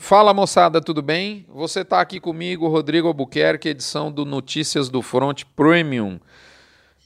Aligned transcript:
Fala 0.00 0.32
moçada, 0.32 0.80
tudo 0.80 1.02
bem? 1.02 1.44
Você 1.48 1.80
está 1.80 2.00
aqui 2.00 2.20
comigo, 2.20 2.68
Rodrigo 2.68 3.08
Albuquerque, 3.08 3.70
edição 3.70 4.12
do 4.12 4.24
Notícias 4.24 4.88
do 4.88 5.02
Front 5.02 5.42
Premium, 5.56 6.20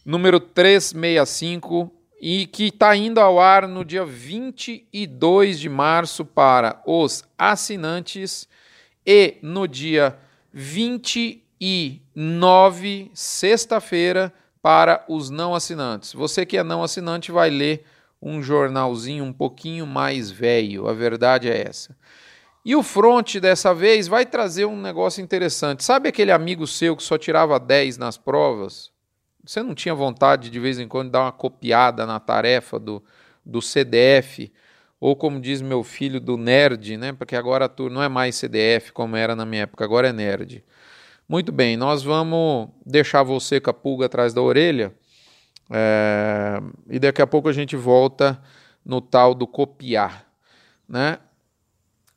número 0.05 0.39
365, 0.39 1.91
e 2.21 2.47
que 2.47 2.65
está 2.65 2.95
indo 2.95 3.19
ao 3.19 3.41
ar 3.41 3.67
no 3.67 3.83
dia 3.83 4.05
22 4.05 5.59
de 5.59 5.71
março 5.71 6.23
para 6.23 6.83
os 6.87 7.25
assinantes 7.39 8.47
e 9.07 9.39
no 9.41 9.67
dia 9.67 10.19
29, 10.53 13.11
sexta-feira, 13.15 14.31
para 14.61 15.03
os 15.09 15.31
não 15.31 15.55
assinantes. 15.55 16.13
Você 16.13 16.45
que 16.45 16.59
é 16.59 16.63
não 16.63 16.83
assinante 16.83 17.33
vai 17.33 17.49
ler 17.49 17.87
um 18.21 18.43
jornalzinho 18.43 19.25
um 19.25 19.33
pouquinho 19.33 19.87
mais 19.87 20.31
velho, 20.31 20.89
a 20.89 20.93
verdade 20.93 21.49
é 21.49 21.67
essa. 21.67 21.97
E 22.65 22.77
o 22.77 22.83
Front 22.83 23.37
dessa 23.37 23.75
vez 23.75 24.07
vai 24.07 24.25
trazer 24.25 24.67
um 24.67 24.81
negócio 24.81 25.23
interessante. 25.23 25.83
Sabe 25.83 26.09
aquele 26.09 26.31
amigo 26.31 26.67
seu 26.67 26.97
que 26.97 27.03
só 27.03 27.19
tirava 27.19 27.59
10 27.59 27.99
nas 27.99 28.17
provas? 28.17 28.93
Você 29.45 29.63
não 29.63 29.75
tinha 29.75 29.95
vontade 29.95 30.49
de, 30.49 30.61
vez 30.61 30.79
em 30.79 30.87
quando 30.87 31.11
dar 31.11 31.23
uma 31.23 31.33
copiada 31.33 32.07
na 32.07 32.21
tarefa 32.21 32.79
do, 32.79 33.03
do 33.45 33.61
CDF? 33.61 34.53
Ou 35.01 35.17
como 35.17 35.41
diz 35.41 35.61
meu 35.61 35.83
filho, 35.83 36.21
do 36.21 36.37
nerd, 36.37 36.97
né? 36.97 37.13
Porque 37.13 37.35
agora 37.35 37.69
não 37.91 38.01
é 38.01 38.09
mais 38.09 38.37
CDF 38.37 38.93
como 38.93 39.17
era 39.17 39.35
na 39.35 39.45
minha 39.45 39.63
época, 39.63 39.85
agora 39.85 40.09
é 40.09 40.13
nerd. 40.13 40.65
Muito 41.29 41.51
bem, 41.51 41.77
nós 41.77 42.05
vamos 42.05 42.69
deixar 42.87 43.25
você 43.25 43.61
com 43.61 43.71
a 43.71 43.75
pulga 43.75 44.07
atrás 44.07 44.33
da 44.33 44.41
orelha. 44.41 44.95
É, 45.69 46.61
e 46.89 47.01
daqui 47.01 47.21
a 47.21 47.27
pouco 47.27 47.49
a 47.49 47.53
gente 47.53 47.75
volta 47.75 48.41
no 48.85 49.01
tal 49.01 49.35
do 49.35 49.49
copiar. 49.49 50.25
Né? 50.89 51.19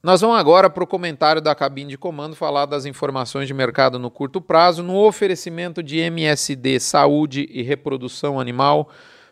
Nós 0.05 0.21
vamos 0.21 0.37
agora 0.37 0.69
para 0.69 0.83
o 0.83 0.87
comentário 0.87 1.41
da 1.41 1.55
cabine 1.55 1.89
de 1.89 1.97
comando 1.97 2.35
falar 2.35 2.67
das 2.67 2.85
informações 2.85 3.47
de 3.47 3.55
mercado 3.55 3.97
no 3.97 4.11
curto 4.11 4.39
prazo, 4.39 4.83
no 4.83 5.03
oferecimento 5.03 5.81
de 5.81 5.97
MSD 5.97 6.79
Saúde 6.79 7.49
e 7.49 7.63
Reprodução 7.63 8.39
Animal, 8.39 8.87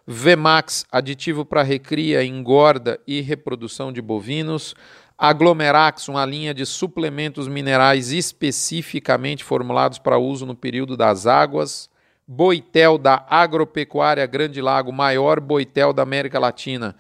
VMAX, 0.08 0.84
aditivo 0.92 1.46
para 1.46 1.62
recria, 1.62 2.26
engorda 2.26 3.00
e 3.06 3.22
reprodução 3.22 3.94
de 3.94 4.02
bovinos, 4.02 4.74
Aglomerax, 5.16 6.08
uma 6.08 6.26
linha 6.26 6.56
de 6.56 6.66
suplementos 6.66 7.48
minerais 7.48 8.12
especificamente 8.12 9.44
formulados 9.44 10.00
para 10.00 10.18
uso 10.18 10.44
no 10.44 10.56
período 10.56 10.98
das 10.98 11.28
águas, 11.28 11.88
Boitel 12.28 12.98
da 12.98 13.24
Agropecuária 13.30 14.26
Grande 14.26 14.60
Lago, 14.60 14.92
maior 14.92 15.40
boitel 15.40 15.94
da 15.94 16.02
América 16.02 16.40
Latina 16.40 16.96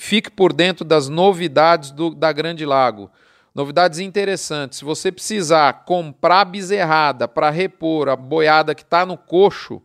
Fique 0.00 0.30
por 0.30 0.52
dentro 0.52 0.84
das 0.84 1.08
novidades 1.08 1.90
do, 1.90 2.14
da 2.14 2.30
Grande 2.30 2.64
Lago. 2.64 3.10
Novidades 3.52 3.98
interessantes. 3.98 4.78
Se 4.78 4.84
você 4.84 5.10
precisar 5.10 5.84
comprar 5.84 6.44
bezerrada 6.44 7.26
para 7.26 7.50
repor 7.50 8.08
a 8.08 8.14
boiada 8.14 8.76
que 8.76 8.82
está 8.82 9.04
no 9.04 9.18
coxo, 9.18 9.82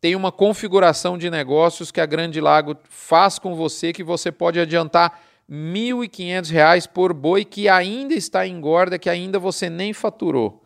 tem 0.00 0.16
uma 0.16 0.32
configuração 0.32 1.16
de 1.16 1.30
negócios 1.30 1.92
que 1.92 2.00
a 2.00 2.06
Grande 2.06 2.40
Lago 2.40 2.76
faz 2.90 3.38
com 3.38 3.54
você 3.54 3.92
que 3.92 4.02
você 4.02 4.32
pode 4.32 4.58
adiantar 4.58 5.20
R$ 5.48 5.54
1.500 5.54 6.88
por 6.88 7.14
boi 7.14 7.44
que 7.44 7.68
ainda 7.68 8.14
está 8.14 8.48
em 8.48 8.54
engorda, 8.56 8.98
que 8.98 9.08
ainda 9.08 9.38
você 9.38 9.70
nem 9.70 9.92
faturou. 9.92 10.64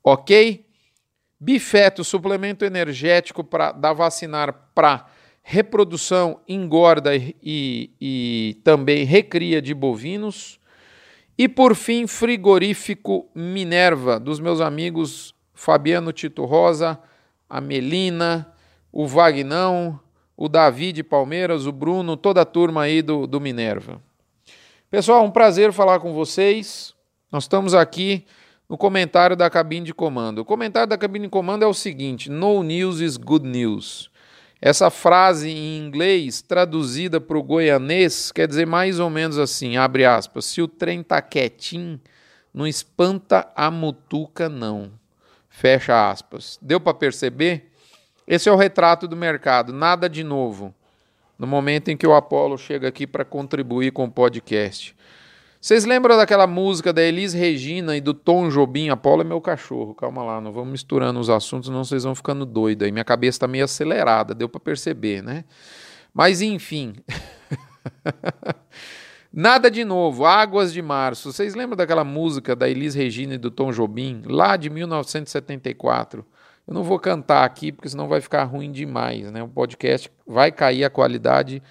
Ok? 0.00 0.64
Bifeto, 1.40 2.04
suplemento 2.04 2.64
energético 2.64 3.42
para 3.42 3.72
da 3.72 3.92
vacinar 3.92 4.70
para 4.72 5.08
reprodução, 5.42 6.40
engorda 6.48 7.14
e, 7.16 7.90
e 8.00 8.56
também 8.62 9.04
recria 9.04 9.60
de 9.60 9.74
bovinos. 9.74 10.58
E 11.36 11.48
por 11.48 11.74
fim, 11.74 12.06
frigorífico 12.06 13.28
Minerva, 13.34 14.20
dos 14.20 14.38
meus 14.38 14.60
amigos 14.60 15.34
Fabiano 15.52 16.12
Tito 16.12 16.44
Rosa, 16.44 16.98
a 17.48 17.60
Melina, 17.60 18.52
o 18.92 19.06
Vagnão, 19.06 19.98
o 20.36 20.48
Davi 20.48 20.92
de 20.92 21.02
Palmeiras, 21.02 21.66
o 21.66 21.72
Bruno, 21.72 22.16
toda 22.16 22.42
a 22.42 22.44
turma 22.44 22.82
aí 22.82 23.02
do, 23.02 23.26
do 23.26 23.40
Minerva. 23.40 24.00
Pessoal, 24.90 25.24
um 25.24 25.30
prazer 25.30 25.72
falar 25.72 26.00
com 26.00 26.12
vocês. 26.12 26.94
Nós 27.30 27.44
estamos 27.44 27.74
aqui 27.74 28.26
no 28.68 28.76
comentário 28.76 29.34
da 29.34 29.48
cabine 29.48 29.86
de 29.86 29.94
comando. 29.94 30.40
O 30.40 30.44
comentário 30.44 30.88
da 30.88 30.98
cabine 30.98 31.26
de 31.26 31.30
comando 31.30 31.62
é 31.62 31.66
o 31.66 31.74
seguinte: 31.74 32.30
No 32.30 32.62
news 32.62 33.00
is 33.00 33.16
good 33.16 33.46
news. 33.46 34.11
Essa 34.64 34.90
frase 34.90 35.50
em 35.50 35.76
inglês, 35.76 36.40
traduzida 36.40 37.20
para 37.20 37.36
o 37.36 37.42
goianês, 37.42 38.30
quer 38.30 38.46
dizer 38.46 38.64
mais 38.64 39.00
ou 39.00 39.10
menos 39.10 39.36
assim, 39.36 39.76
abre 39.76 40.04
aspas, 40.04 40.44
se 40.44 40.62
o 40.62 40.68
trem 40.68 41.02
tá 41.02 41.20
quietinho, 41.20 42.00
não 42.54 42.64
espanta 42.64 43.50
a 43.56 43.72
mutuca 43.72 44.48
não. 44.48 44.92
Fecha 45.48 46.08
aspas. 46.08 46.60
Deu 46.62 46.80
para 46.80 46.94
perceber? 46.94 47.72
Esse 48.24 48.48
é 48.48 48.52
o 48.52 48.56
retrato 48.56 49.08
do 49.08 49.16
mercado, 49.16 49.72
nada 49.72 50.08
de 50.08 50.22
novo. 50.22 50.72
No 51.36 51.46
momento 51.46 51.88
em 51.88 51.96
que 51.96 52.06
o 52.06 52.14
Apollo 52.14 52.56
chega 52.56 52.86
aqui 52.86 53.04
para 53.04 53.24
contribuir 53.24 53.90
com 53.90 54.04
o 54.04 54.10
podcast. 54.10 54.94
Vocês 55.62 55.84
lembram 55.84 56.16
daquela 56.16 56.44
música 56.44 56.92
da 56.92 57.00
Elis 57.00 57.32
Regina 57.32 57.96
e 57.96 58.00
do 58.00 58.12
Tom 58.12 58.48
Jobim? 58.48 58.88
Apolo 58.88 59.20
é 59.20 59.24
meu 59.24 59.40
cachorro, 59.40 59.94
calma 59.94 60.24
lá, 60.24 60.40
não 60.40 60.50
vamos 60.50 60.72
misturando 60.72 61.20
os 61.20 61.30
assuntos, 61.30 61.68
não 61.68 61.84
vocês 61.84 62.02
vão 62.02 62.16
ficando 62.16 62.44
doidos. 62.44 62.84
Aí 62.84 62.90
minha 62.90 63.04
cabeça 63.04 63.36
está 63.36 63.46
meio 63.46 63.64
acelerada, 63.64 64.34
deu 64.34 64.48
para 64.48 64.58
perceber, 64.58 65.22
né? 65.22 65.44
Mas 66.12 66.42
enfim. 66.42 66.94
Nada 69.32 69.70
de 69.70 69.84
novo, 69.84 70.26
Águas 70.26 70.72
de 70.72 70.82
Março. 70.82 71.32
Vocês 71.32 71.54
lembram 71.54 71.76
daquela 71.76 72.02
música 72.02 72.56
da 72.56 72.68
Elis 72.68 72.96
Regina 72.96 73.34
e 73.34 73.38
do 73.38 73.48
Tom 73.48 73.70
Jobim, 73.70 74.20
lá 74.26 74.56
de 74.56 74.68
1974? 74.68 76.26
Eu 76.66 76.74
não 76.74 76.82
vou 76.82 76.98
cantar 76.98 77.44
aqui, 77.44 77.70
porque 77.70 77.88
senão 77.88 78.08
vai 78.08 78.20
ficar 78.20 78.42
ruim 78.42 78.72
demais, 78.72 79.30
né? 79.30 79.40
O 79.44 79.48
podcast 79.48 80.10
vai 80.26 80.50
cair 80.50 80.82
a 80.82 80.90
qualidade 80.90 81.62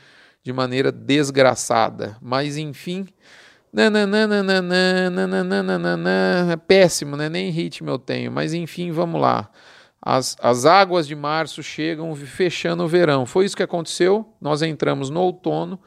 de 0.42 0.54
maneira 0.54 0.94
desgraçada. 0.94 2.16
Mas 2.22 2.56
enfim, 2.56 3.06
é 6.52 6.58
péssimo, 6.58 7.16
né? 7.16 7.30
Nem 7.30 7.50
ritmo 7.50 7.90
eu 7.90 7.98
tenho, 7.98 8.32
mas 8.32 8.54
enfim, 8.54 8.92
vamos 8.92 9.22
lá. 9.22 9.50
As, 10.02 10.36
as 10.42 10.66
águas 10.66 11.08
de 11.08 11.16
março 11.16 11.62
chegam 11.62 12.14
fechando 12.16 12.84
o 12.84 12.88
verão. 12.88 13.26
Foi 13.26 13.46
isso 13.46 13.56
que 13.56 13.64
aconteceu. 13.64 14.34
Nós 14.42 14.62
entramos 14.62 15.10
no 15.10 15.22
outono. 15.22 15.80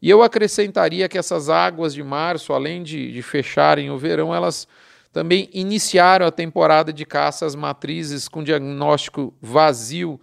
E 0.00 0.08
eu 0.08 0.22
acrescentaria 0.22 1.08
que 1.08 1.18
essas 1.18 1.48
águas 1.50 1.92
de 1.92 2.02
março, 2.02 2.52
além 2.52 2.82
de, 2.82 3.12
de 3.12 3.20
fecharem 3.20 3.90
o 3.90 3.98
verão, 3.98 4.34
elas 4.34 4.66
também 5.12 5.50
iniciaram 5.52 6.26
a 6.26 6.30
temporada 6.30 6.92
de 6.92 7.04
caças 7.04 7.54
matrizes 7.54 8.26
com 8.28 8.42
diagnóstico 8.42 9.34
vazio, 9.40 10.20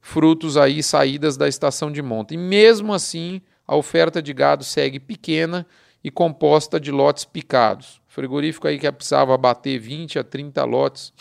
frutos 0.00 0.56
aí 0.56 0.82
saídas 0.82 1.36
da 1.36 1.48
estação 1.48 1.92
de 1.92 2.00
monta. 2.00 2.34
E 2.34 2.36
mesmo 2.38 2.94
assim, 2.94 3.42
a 3.66 3.76
oferta 3.76 4.22
de 4.22 4.32
gado 4.32 4.64
segue 4.64 5.00
pequena 5.00 5.66
e 6.04 6.10
composta 6.10 6.78
de 6.78 6.92
lotes 6.92 7.24
picados. 7.24 8.00
Frigorífico 8.06 8.68
aí 8.68 8.78
que 8.78 8.92
precisava 8.92 9.34
abater 9.34 9.80
20 9.80 10.18
a 10.18 10.24
30 10.24 10.62
lotes 10.64 11.14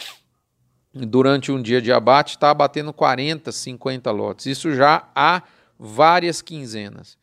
durante 0.94 1.52
um 1.52 1.62
dia 1.62 1.82
de 1.82 1.92
abate, 1.92 2.36
está 2.36 2.52
abatendo 2.52 2.94
40, 2.94 3.52
50 3.52 4.12
lotes. 4.12 4.46
Isso 4.46 4.76
já 4.76 5.10
há 5.16 5.42
várias 5.80 6.42
quinzenas. 6.42 7.18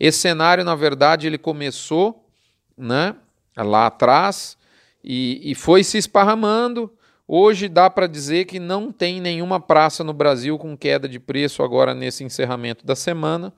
Esse 0.00 0.18
cenário, 0.18 0.64
na 0.64 0.74
verdade, 0.74 1.26
ele 1.26 1.38
começou 1.38 2.26
né, 2.76 3.14
lá 3.56 3.86
atrás 3.86 4.56
e, 5.02 5.40
e 5.44 5.54
foi 5.54 5.84
se 5.84 5.98
esparramando. 5.98 6.92
Hoje 7.28 7.68
dá 7.68 7.88
para 7.88 8.08
dizer 8.08 8.46
que 8.46 8.58
não 8.58 8.90
tem 8.90 9.20
nenhuma 9.20 9.60
praça 9.60 10.02
no 10.02 10.12
Brasil 10.12 10.58
com 10.58 10.76
queda 10.76 11.08
de 11.08 11.20
preço 11.20 11.62
agora 11.62 11.94
nesse 11.94 12.24
encerramento 12.24 12.84
da 12.84 12.96
semana, 12.96 13.52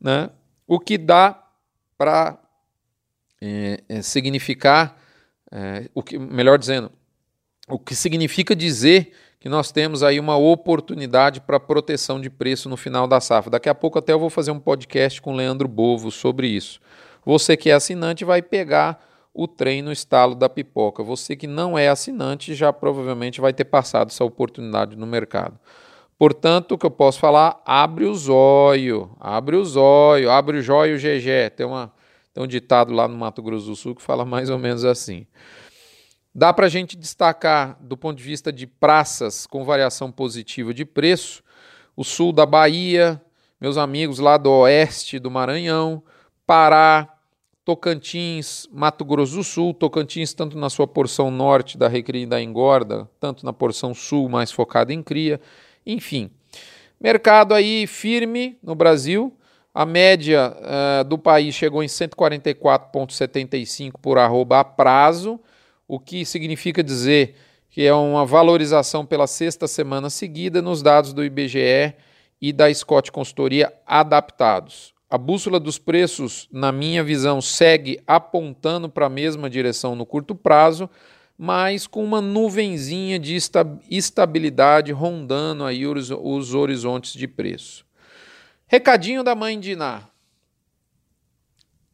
né? 0.00 0.30
o 0.66 0.80
que 0.80 0.98
dá 0.98 1.44
para 1.96 2.38
é, 3.40 3.82
é, 3.88 4.02
significar, 4.02 4.96
é, 5.52 5.88
o 5.94 6.02
que, 6.02 6.18
melhor 6.18 6.58
dizendo, 6.58 6.90
o 7.68 7.78
que 7.78 7.94
significa 7.94 8.54
dizer 8.54 9.12
que 9.38 9.48
nós 9.48 9.70
temos 9.70 10.02
aí 10.02 10.18
uma 10.18 10.36
oportunidade 10.36 11.40
para 11.40 11.60
proteção 11.60 12.20
de 12.20 12.30
preço 12.30 12.68
no 12.68 12.76
final 12.76 13.06
da 13.06 13.20
safra. 13.20 13.50
Daqui 13.50 13.68
a 13.68 13.74
pouco 13.74 13.98
até 13.98 14.12
eu 14.12 14.18
vou 14.18 14.30
fazer 14.30 14.50
um 14.50 14.58
podcast 14.58 15.20
com 15.20 15.32
o 15.32 15.36
Leandro 15.36 15.68
Bovo 15.68 16.10
sobre 16.10 16.48
isso. 16.48 16.80
Você 17.24 17.56
que 17.56 17.70
é 17.70 17.74
assinante 17.74 18.24
vai 18.24 18.40
pegar 18.40 19.04
o 19.34 19.46
trem 19.46 19.82
no 19.82 19.92
estalo 19.92 20.34
da 20.34 20.48
pipoca. 20.48 21.02
Você 21.02 21.36
que 21.36 21.46
não 21.46 21.78
é 21.78 21.88
assinante 21.88 22.54
já 22.54 22.72
provavelmente 22.72 23.40
vai 23.40 23.52
ter 23.52 23.66
passado 23.66 24.08
essa 24.08 24.24
oportunidade 24.24 24.96
no 24.96 25.06
mercado. 25.06 25.58
Portanto, 26.18 26.72
o 26.72 26.78
que 26.78 26.86
eu 26.86 26.90
posso 26.90 27.18
falar, 27.18 27.60
abre 27.66 28.06
os 28.06 28.28
olhos, 28.28 29.08
abre 29.20 29.56
os 29.56 29.76
olhos, 29.76 30.30
abre 30.30 30.58
o 30.58 30.62
jóio 30.62 30.96
GG. 30.96 31.50
Tem 31.54 31.66
uma 31.66 31.92
tem 32.36 32.44
um 32.44 32.46
ditado 32.46 32.92
lá 32.92 33.08
no 33.08 33.16
Mato 33.16 33.42
Grosso 33.42 33.64
do 33.64 33.74
Sul 33.74 33.94
que 33.94 34.02
fala 34.02 34.22
mais 34.22 34.50
ou 34.50 34.58
menos 34.58 34.84
assim. 34.84 35.26
Dá 36.34 36.52
para 36.52 36.66
a 36.66 36.68
gente 36.68 36.94
destacar, 36.94 37.78
do 37.80 37.96
ponto 37.96 38.18
de 38.18 38.22
vista 38.22 38.52
de 38.52 38.66
praças 38.66 39.46
com 39.46 39.64
variação 39.64 40.12
positiva 40.12 40.74
de 40.74 40.84
preço, 40.84 41.42
o 41.96 42.04
sul 42.04 42.34
da 42.34 42.44
Bahia, 42.44 43.22
meus 43.58 43.78
amigos 43.78 44.18
lá 44.18 44.36
do 44.36 44.50
oeste 44.50 45.18
do 45.18 45.30
Maranhão, 45.30 46.02
Pará, 46.46 47.10
Tocantins, 47.64 48.68
Mato 48.70 49.02
Grosso 49.02 49.36
do 49.36 49.42
Sul, 49.42 49.72
Tocantins 49.72 50.34
tanto 50.34 50.58
na 50.58 50.68
sua 50.68 50.86
porção 50.86 51.30
norte 51.30 51.78
da 51.78 51.88
recria 51.88 52.24
e 52.24 52.26
da 52.26 52.38
engorda, 52.38 53.08
tanto 53.18 53.46
na 53.46 53.52
porção 53.54 53.94
sul 53.94 54.28
mais 54.28 54.52
focada 54.52 54.92
em 54.92 55.02
cria, 55.02 55.40
enfim. 55.86 56.30
Mercado 57.00 57.54
aí 57.54 57.86
firme 57.86 58.58
no 58.62 58.74
Brasil, 58.74 59.34
a 59.76 59.84
média 59.84 60.56
uh, 60.56 61.04
do 61.04 61.18
país 61.18 61.54
chegou 61.54 61.82
em 61.82 61.86
144,75 61.86 63.92
por 64.00 64.16
arroba 64.16 64.60
a 64.60 64.64
prazo, 64.64 65.38
o 65.86 66.00
que 66.00 66.24
significa 66.24 66.82
dizer 66.82 67.34
que 67.68 67.82
é 67.82 67.92
uma 67.92 68.24
valorização 68.24 69.04
pela 69.04 69.26
sexta 69.26 69.68
semana 69.68 70.08
seguida 70.08 70.62
nos 70.62 70.80
dados 70.80 71.12
do 71.12 71.22
IBGE 71.22 71.92
e 72.40 72.54
da 72.54 72.72
Scott 72.72 73.12
Consultoria 73.12 73.70
adaptados. 73.86 74.94
A 75.10 75.18
bússola 75.18 75.60
dos 75.60 75.78
preços, 75.78 76.48
na 76.50 76.72
minha 76.72 77.04
visão, 77.04 77.42
segue 77.42 78.00
apontando 78.06 78.88
para 78.88 79.04
a 79.04 79.10
mesma 79.10 79.50
direção 79.50 79.94
no 79.94 80.06
curto 80.06 80.34
prazo, 80.34 80.88
mas 81.36 81.86
com 81.86 82.02
uma 82.02 82.22
nuvenzinha 82.22 83.18
de 83.18 83.36
estabilidade 83.90 84.90
rondando 84.90 85.64
aí 85.64 85.86
os, 85.86 86.10
os 86.10 86.54
horizontes 86.54 87.12
de 87.12 87.28
preço. 87.28 87.85
Recadinho 88.68 89.22
da 89.22 89.34
mãe 89.36 89.60
de 89.60 89.72
Iná. 89.72 90.02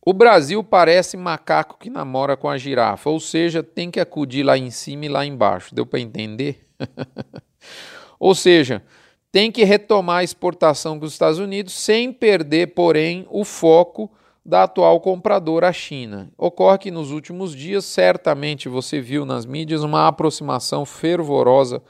O 0.05 0.15
Brasil 0.15 0.65
parece 0.65 1.19
macaco 1.19 1.77
que 1.79 1.91
namora 1.91 2.35
com 2.35 2.49
a 2.49 2.57
girafa, 2.57 3.11
ou 3.11 3.21
seja, 3.21 3.63
tem 3.63 3.91
que 3.91 4.01
acudir 4.01 4.43
lá 4.43 4.57
em 4.57 4.71
cima 4.71 5.05
e 5.05 5.09
lá 5.09 5.25
embaixo. 5.25 5.75
Deu 5.75 5.85
para 5.85 6.01
entender? 6.01 6.67
ou 8.19 8.35
seja, 8.35 8.83
tem 9.31 9.53
que 9.53 9.65
retomar 9.65 10.21
a 10.21 10.25
exportação 10.25 10.99
com 10.99 11.05
os 11.05 11.13
Estados 11.13 11.39
Unidos 11.39 11.75
sem 11.75 12.11
perder, 12.11 12.69
porém, 12.69 13.27
o 13.29 13.45
foco 13.45 14.11
da 14.45 14.63
atual 14.63 14.99
compradora, 14.99 15.69
a 15.69 15.73
China. 15.75 16.33
Ocorre 16.39 16.79
que 16.79 16.91
nos 16.91 17.11
últimos 17.11 17.55
dias, 17.55 17.85
certamente 17.85 18.69
você 18.69 18.99
viu 18.99 19.27
nas 19.27 19.45
mídias 19.45 19.85
uma 19.85 20.09
aproximação 20.09 20.87
fervorosa 20.87 21.83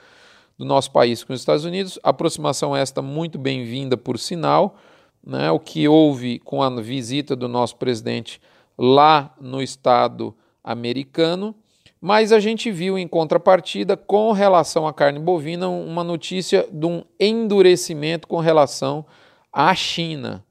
do 0.63 0.65
nosso 0.65 0.93
país 0.93 1.25
com 1.25 1.33
os 1.33 1.41
Estados 1.41 1.65
Unidos, 1.65 1.99
aproximação 2.05 2.75
esta 2.75 3.03
muito 3.03 3.37
bem-vinda 3.37 3.97
por 3.97 4.17
sinal, 4.17 4.77
né, 5.27 5.51
o 5.51 5.59
que 5.59 5.89
houve 5.89 6.39
com 6.39 6.63
a 6.63 6.71
visita 6.81 7.35
do 7.35 7.49
nosso 7.49 7.75
presidente 7.75 8.41
lá 8.79 9.35
no 9.41 9.61
estado 9.61 10.33
americano, 10.63 11.53
mas 12.01 12.31
a 12.31 12.39
gente 12.39 12.71
viu 12.71 12.97
em 12.97 13.09
contrapartida, 13.09 13.97
com 13.97 14.31
relação 14.31 14.87
à 14.87 14.93
carne 14.93 15.19
bovina, 15.19 15.69
uma 15.69 16.05
notícia 16.05 16.65
de 16.71 16.87
um 16.87 17.03
endurecimento 17.19 18.29
com 18.29 18.39
relação 18.39 19.05
à 19.53 19.75
China. 19.75 20.45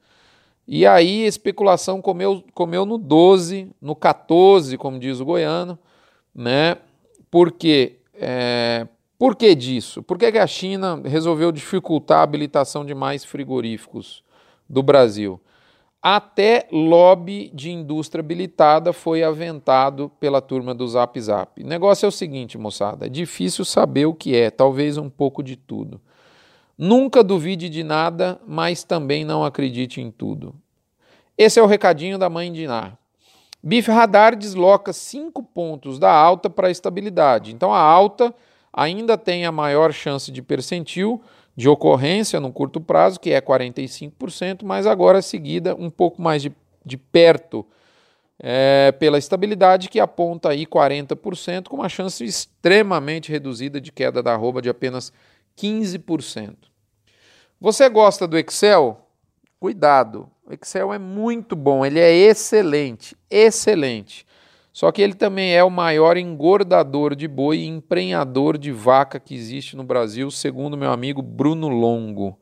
E 0.67 0.85
aí 0.85 1.23
a 1.23 1.27
especulação 1.27 2.01
comeu, 2.01 2.43
comeu 2.53 2.85
no 2.85 2.97
12, 2.97 3.71
no 3.81 3.95
14, 3.95 4.77
como 4.77 4.99
diz 4.99 5.21
o 5.21 5.25
goiano, 5.25 5.79
né? 6.35 6.75
Porque 7.29 7.99
é, 8.13 8.85
por 9.21 9.35
que 9.35 9.53
disso? 9.53 10.01
Por 10.01 10.17
que, 10.17 10.25
a 10.35 10.47
China 10.47 10.99
resolveu 11.05 11.51
dificultar 11.51 12.21
a 12.21 12.23
habilitação 12.23 12.83
de 12.83 12.95
mais 12.95 13.23
frigoríficos 13.23 14.23
do 14.67 14.81
Brasil? 14.81 15.39
Até 16.01 16.67
lobby 16.71 17.51
de 17.53 17.69
indústria 17.69 18.21
habilitada 18.21 18.91
foi 18.91 19.21
aventado 19.21 20.11
pela 20.19 20.41
turma 20.41 20.73
do 20.73 20.87
Zap 20.87 21.21
Zap. 21.21 21.61
O 21.61 21.67
negócio 21.67 22.07
é 22.07 22.09
o 22.09 22.11
seguinte, 22.11 22.57
moçada: 22.57 23.05
é 23.05 23.09
difícil 23.09 23.63
saber 23.63 24.07
o 24.07 24.13
que 24.15 24.35
é, 24.35 24.49
talvez 24.49 24.97
um 24.97 25.07
pouco 25.07 25.43
de 25.43 25.55
tudo. 25.55 26.01
Nunca 26.75 27.23
duvide 27.23 27.69
de 27.69 27.83
nada, 27.83 28.41
mas 28.47 28.83
também 28.83 29.23
não 29.23 29.45
acredite 29.45 30.01
em 30.01 30.09
tudo. 30.09 30.55
Esse 31.37 31.59
é 31.59 31.61
o 31.61 31.67
recadinho 31.67 32.17
da 32.17 32.27
mãe 32.27 32.51
de 32.51 32.63
Iná. 32.63 32.93
BIF 33.61 33.91
Radar 33.91 34.35
desloca 34.35 34.91
cinco 34.91 35.43
pontos 35.43 35.99
da 35.99 36.11
alta 36.11 36.49
para 36.49 36.69
a 36.69 36.71
estabilidade. 36.71 37.53
Então 37.53 37.71
a 37.71 37.79
alta 37.79 38.33
ainda 38.73 39.17
tem 39.17 39.45
a 39.45 39.51
maior 39.51 39.91
chance 39.91 40.31
de 40.31 40.41
percentil 40.41 41.21
de 41.55 41.67
ocorrência 41.67 42.39
no 42.39 42.51
curto 42.51 42.79
prazo, 42.79 43.19
que 43.19 43.31
é 43.31 43.41
45%, 43.41 44.63
mas 44.63 44.87
agora 44.87 45.19
é 45.19 45.21
seguida 45.21 45.75
um 45.75 45.89
pouco 45.89 46.21
mais 46.21 46.41
de, 46.41 46.51
de 46.85 46.97
perto 46.97 47.65
é, 48.39 48.91
pela 48.93 49.17
estabilidade, 49.17 49.89
que 49.89 49.99
aponta 49.99 50.49
aí 50.49 50.65
40%, 50.65 51.67
com 51.67 51.75
uma 51.75 51.89
chance 51.89 52.23
extremamente 52.23 53.31
reduzida 53.31 53.79
de 53.79 53.91
queda 53.91 54.23
da 54.23 54.33
arroba 54.33 54.61
de 54.61 54.69
apenas 54.69 55.13
15%. 55.57 56.55
Você 57.59 57.87
gosta 57.89 58.27
do 58.27 58.37
Excel? 58.37 59.07
Cuidado, 59.59 60.27
o 60.47 60.53
Excel 60.53 60.91
é 60.91 60.97
muito 60.97 61.55
bom, 61.55 61.85
ele 61.85 61.99
é 61.99 62.11
excelente, 62.11 63.15
excelente. 63.29 64.25
Só 64.73 64.91
que 64.91 65.01
ele 65.01 65.13
também 65.13 65.53
é 65.53 65.63
o 65.63 65.69
maior 65.69 66.15
engordador 66.15 67.15
de 67.15 67.27
boi 67.27 67.59
e 67.59 67.67
emprenhador 67.67 68.57
de 68.57 68.71
vaca 68.71 69.19
que 69.19 69.35
existe 69.35 69.75
no 69.75 69.83
Brasil, 69.83 70.31
segundo 70.31 70.77
meu 70.77 70.91
amigo 70.91 71.21
Bruno 71.21 71.67
Longo, 71.67 72.39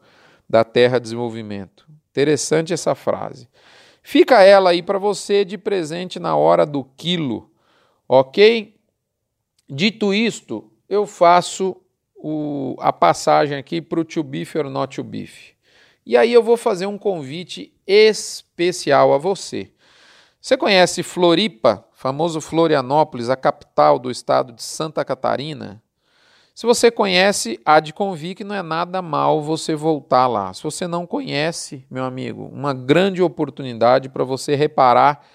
da 0.48 0.64
Terra 0.64 1.00
Desenvolvimento. 1.00 1.88
Interessante 2.12 2.74
essa 2.74 2.94
frase. 2.94 3.48
Fica 4.04 4.44
ela 4.44 4.72
aí 4.72 4.82
para 4.82 5.00
você 5.00 5.44
de 5.44 5.58
presente 5.58 6.20
na 6.20 6.36
hora 6.36 6.66
do 6.66 6.84
quilo, 6.84 7.52
ok? 8.08 8.76
Dito 9.68 10.14
isto, 10.14 10.72
eu 10.88 11.06
faço 11.06 11.78
o, 12.16 12.76
a 12.80 12.92
passagem 12.92 13.58
aqui 13.58 13.82
para 13.82 14.00
o 14.00 14.06
to 14.06 14.24
beef 14.24 14.56
or 14.56 14.70
not 14.70 14.96
to 14.96 15.04
beef. 15.04 15.52
E 16.06 16.18
aí 16.18 16.34
eu 16.34 16.42
vou 16.42 16.58
fazer 16.58 16.86
um 16.86 16.98
convite 16.98 17.72
especial 17.86 19.14
a 19.14 19.18
você. 19.18 19.72
Você 20.42 20.58
conhece 20.58 21.04
Floripa, 21.04 21.86
famoso 22.00 22.40
Florianópolis, 22.40 23.30
a 23.30 23.36
capital 23.36 24.00
do 24.00 24.10
estado 24.10 24.54
de 24.54 24.64
Santa 24.64 25.04
Catarina? 25.04 25.84
Se 26.56 26.66
você 26.66 26.90
conhece, 26.90 27.60
há 27.66 27.82
de 27.82 27.92
convir 27.92 28.38
que 28.38 28.44
não 28.46 28.56
é 28.56 28.64
nada 28.64 29.02
mal 29.02 29.42
você 29.42 29.76
voltar 29.76 30.26
lá. 30.26 30.54
Se 30.54 30.64
você 30.64 30.88
não 30.88 31.06
conhece, 31.06 31.86
meu 31.92 32.06
amigo, 32.06 32.50
uma 32.54 32.74
grande 32.74 33.22
oportunidade 33.22 34.08
para 34.08 34.24
você 34.24 34.56
reparar 34.56 35.26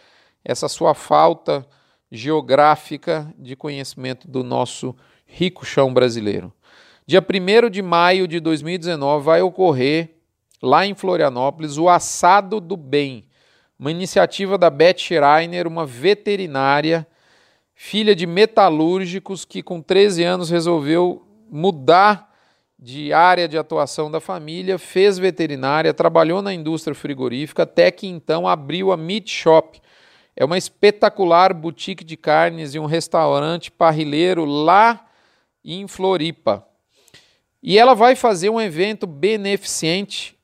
essa 0.43 0.67
sua 0.67 0.95
falta 0.95 1.67
geográfica 2.11 3.31
de 3.39 3.55
conhecimento 3.55 4.27
do 4.27 4.43
nosso 4.43 4.97
rico 5.27 5.67
chão 5.67 5.93
brasileiro. 5.93 6.51
Dia 7.07 7.21
1 7.21 7.69
de 7.69 7.83
maio 7.83 8.27
de 8.27 8.41
2019 8.41 9.23
vai 9.23 9.43
ocorrer 9.43 10.17
lá 10.63 10.87
em 10.87 10.95
Florianópolis 10.95 11.77
o 11.77 11.91
Assado 11.91 12.59
do 12.59 12.75
Bem 12.75 13.29
uma 13.85 13.91
iniciativa 13.91 14.57
da 14.57 14.71
Beth 14.71 14.97
Schreiner, 14.97 15.67
uma 15.67 15.85
veterinária, 15.85 17.07
filha 17.75 18.17
de 18.17 18.27
metalúrgicos, 18.27 19.45
que 19.45 19.63
com 19.63 19.83
13 19.83 20.25
anos 20.25 20.49
resolveu 20.49 21.23
mudar 21.51 22.35
de 22.79 23.13
área 23.13 23.47
de 23.47 23.59
atuação 23.59 24.11
da 24.11 24.21
família, 24.21 24.79
fez 24.79 25.19
veterinária, 25.19 25.93
trabalhou 25.93 26.41
na 26.41 26.55
indústria 26.55 26.95
frigorífica, 26.95 27.65
até 27.65 27.91
que 27.91 28.07
então 28.07 28.49
abriu 28.49 28.91
a 28.91 28.97
Meat 28.97 29.31
Shop. 29.31 29.79
É 30.35 30.47
uma 30.47 30.57
espetacular 30.57 31.53
boutique 31.53 32.05
de 32.05 32.17
carnes 32.17 32.75
e 32.75 32.79
um 32.79 32.87
restaurante 32.87 33.71
parrileiro 33.71 34.47
lá 34.47 35.05
em 35.63 35.87
Floripa. 35.87 36.67
E 37.63 37.79
ela 37.79 37.93
vai 37.93 38.17
fazer 38.17 38.49
um 38.49 38.59
evento 38.59 39.07
beneficente 39.07 40.35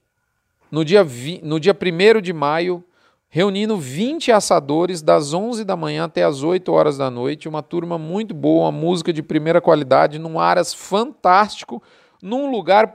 no 0.70 0.84
dia, 0.84 1.02
no 1.42 1.58
dia 1.58 1.74
1 1.74 2.20
de 2.20 2.34
maio, 2.34 2.84
reunindo 3.32 3.76
20 3.76 4.32
assadores 4.32 5.00
das 5.00 5.32
11 5.32 5.64
da 5.64 5.76
manhã 5.76 6.04
até 6.04 6.24
as 6.24 6.42
8 6.42 6.70
horas 6.72 6.98
da 6.98 7.08
noite, 7.08 7.48
uma 7.48 7.62
turma 7.62 7.96
muito 7.96 8.34
boa, 8.34 8.72
música 8.72 9.12
de 9.12 9.22
primeira 9.22 9.60
qualidade, 9.60 10.18
num 10.18 10.40
aras 10.40 10.74
fantástico, 10.74 11.80
num 12.20 12.50
lugar 12.50 12.92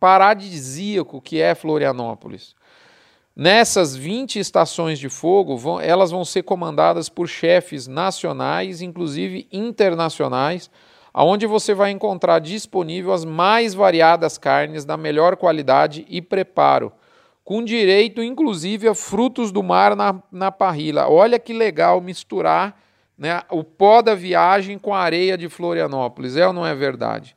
paradisíaco 0.00 1.20
que 1.20 1.42
é 1.42 1.54
Florianópolis. 1.54 2.56
Nessas 3.36 3.94
20 3.94 4.38
estações 4.38 4.98
de 4.98 5.10
fogo, 5.10 5.58
vão, 5.58 5.78
elas 5.78 6.10
vão 6.10 6.24
ser 6.24 6.42
comandadas 6.42 7.10
por 7.10 7.28
chefes 7.28 7.86
nacionais, 7.86 8.80
inclusive 8.80 9.46
internacionais, 9.52 10.70
aonde 11.12 11.46
você 11.46 11.74
vai 11.74 11.90
encontrar 11.90 12.38
disponível 12.38 13.12
as 13.12 13.26
mais 13.26 13.74
variadas 13.74 14.38
carnes 14.38 14.86
da 14.86 14.96
melhor 14.96 15.36
qualidade 15.36 16.06
e 16.08 16.22
preparo 16.22 16.90
com 17.46 17.62
direito, 17.62 18.20
inclusive, 18.24 18.88
a 18.88 18.94
frutos 18.94 19.52
do 19.52 19.62
mar 19.62 19.94
na, 19.94 20.20
na 20.32 20.50
parrila. 20.50 21.08
Olha 21.08 21.38
que 21.38 21.52
legal 21.52 22.00
misturar 22.00 22.76
né, 23.16 23.40
o 23.52 23.62
pó 23.62 24.02
da 24.02 24.16
viagem 24.16 24.76
com 24.76 24.92
a 24.92 24.98
areia 24.98 25.38
de 25.38 25.48
Florianópolis. 25.48 26.36
É 26.36 26.44
ou 26.44 26.52
não 26.52 26.66
é 26.66 26.74
verdade? 26.74 27.36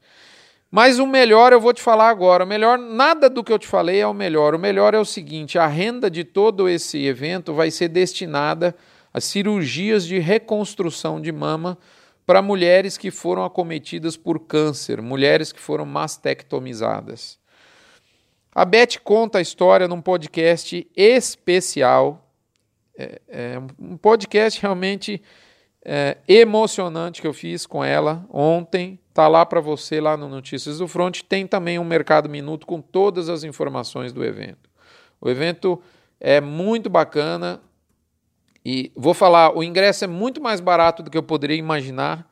Mas 0.72 0.98
o 0.98 1.06
melhor 1.06 1.54
eu 1.54 1.62
vou 1.62 1.72
te 1.72 1.82
falar 1.84 2.10
agora. 2.10 2.44
O 2.44 2.48
melhor, 2.48 2.80
nada 2.80 3.30
do 3.30 3.44
que 3.44 3.54
eu 3.54 3.60
te 3.60 3.68
falei 3.68 4.02
é 4.02 4.08
o 4.08 4.14
melhor. 4.14 4.56
O 4.56 4.60
melhor 4.60 4.96
é 4.96 5.00
o 5.00 5.06
seguinte: 5.06 5.60
a 5.60 5.68
renda 5.68 6.10
de 6.10 6.24
todo 6.24 6.68
esse 6.68 7.06
evento 7.06 7.54
vai 7.54 7.70
ser 7.70 7.88
destinada 7.88 8.76
a 9.14 9.22
cirurgias 9.22 10.08
de 10.08 10.18
reconstrução 10.18 11.22
de 11.22 11.32
mama 11.32 11.78
para 12.26 12.42
mulheres 12.42 12.98
que 12.98 13.12
foram 13.12 13.46
acometidas 13.46 14.18
por 14.18 14.40
câncer, 14.40 15.04
mulheres 15.04 15.52
que 15.52 15.60
foram 15.60 15.86
mastectomizadas. 15.86 17.39
A 18.52 18.66
Beth 18.66 19.00
conta 19.04 19.38
a 19.38 19.42
história 19.42 19.88
num 19.88 20.02
podcast 20.02 20.88
especial 20.96 22.30
é, 23.00 23.22
é 23.30 23.62
um 23.80 23.96
podcast 23.96 24.62
realmente 24.62 25.22
é, 25.86 26.18
emocionante 26.28 27.22
que 27.22 27.28
eu 27.28 27.34
fiz 27.34 27.66
com 27.66 27.82
ela 27.82 28.26
ontem. 28.30 29.00
Tá 29.14 29.30
lá 29.30 29.46
para 29.46 29.62
você 29.62 30.02
lá 30.02 30.18
no 30.18 30.28
Notícias 30.28 30.80
do 30.80 30.88
Front. 30.88 31.22
Tem 31.22 31.48
também 31.48 31.80
um 31.80 31.86
Mercado 31.86 32.28
Minuto 32.28 32.68
com 32.68 32.82
todas 32.82 33.30
as 33.30 33.46
informações 33.46 34.12
do 34.12 34.24
evento. 34.24 34.70
O 35.22 35.30
evento 35.30 35.82
é 36.20 36.42
muito 36.42 36.90
bacana 36.90 37.62
e 38.66 38.92
vou 38.94 39.14
falar, 39.14 39.58
o 39.58 39.64
ingresso 39.64 40.04
é 40.04 40.08
muito 40.08 40.42
mais 40.42 40.60
barato 40.60 41.02
do 41.02 41.10
que 41.10 41.18
eu 41.18 41.24
poderia 41.24 41.56
imaginar 41.56 42.30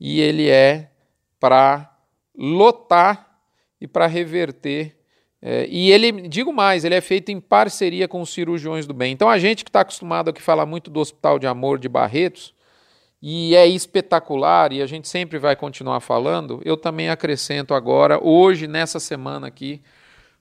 e 0.00 0.20
ele 0.20 0.50
é 0.50 0.90
para 1.38 1.96
lotar 2.36 3.38
e 3.80 3.86
para 3.86 4.08
reverter. 4.08 4.96
É, 5.44 5.66
e 5.68 5.90
ele, 5.90 6.28
digo 6.28 6.52
mais, 6.52 6.84
ele 6.84 6.94
é 6.94 7.00
feito 7.00 7.32
em 7.32 7.40
parceria 7.40 8.06
com 8.06 8.20
os 8.20 8.30
cirurgiões 8.30 8.86
do 8.86 8.94
bem. 8.94 9.12
Então 9.12 9.28
a 9.28 9.38
gente 9.38 9.64
que 9.64 9.70
está 9.70 9.80
acostumado 9.80 10.30
aqui 10.30 10.40
falar 10.40 10.64
muito 10.64 10.88
do 10.88 11.00
Hospital 11.00 11.38
de 11.40 11.48
Amor 11.48 11.80
de 11.80 11.88
Barretos, 11.88 12.54
e 13.20 13.54
é 13.54 13.66
espetacular, 13.68 14.72
e 14.72 14.82
a 14.82 14.86
gente 14.86 15.08
sempre 15.08 15.38
vai 15.38 15.54
continuar 15.54 16.00
falando, 16.00 16.60
eu 16.64 16.76
também 16.76 17.08
acrescento 17.08 17.72
agora, 17.72 18.18
hoje, 18.20 18.66
nessa 18.66 18.98
semana 18.98 19.46
aqui, 19.46 19.80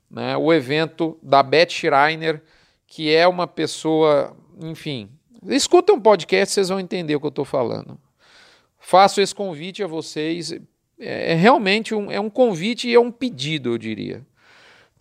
né, 0.10 0.36
o 0.36 0.52
evento 0.52 1.16
da 1.22 1.44
Beth 1.44 1.70
Schreiner, 1.70 2.42
que 2.88 3.14
é 3.14 3.28
uma 3.28 3.46
pessoa, 3.46 4.36
enfim, 4.60 5.10
escutem 5.48 5.96
um 5.96 6.02
podcast, 6.02 6.56
vocês 6.56 6.70
vão 6.70 6.80
entender 6.80 7.16
o 7.16 7.20
que 7.20 7.26
eu 7.28 7.30
estou 7.30 7.46
falando. 7.46 8.00
Faço 8.80 9.22
esse 9.22 9.34
convite 9.34 9.84
a 9.84 9.88
vocês, 9.88 10.52
é, 11.00 11.34
é 11.34 11.34
realmente 11.36 11.94
um, 11.94 12.10
é 12.12 12.20
um 12.20 12.32
convite 12.32 12.90
e 12.90 12.96
é 12.96 13.00
um 13.00 13.12
pedido, 13.12 13.74
eu 13.74 13.78
diria. 13.78 14.26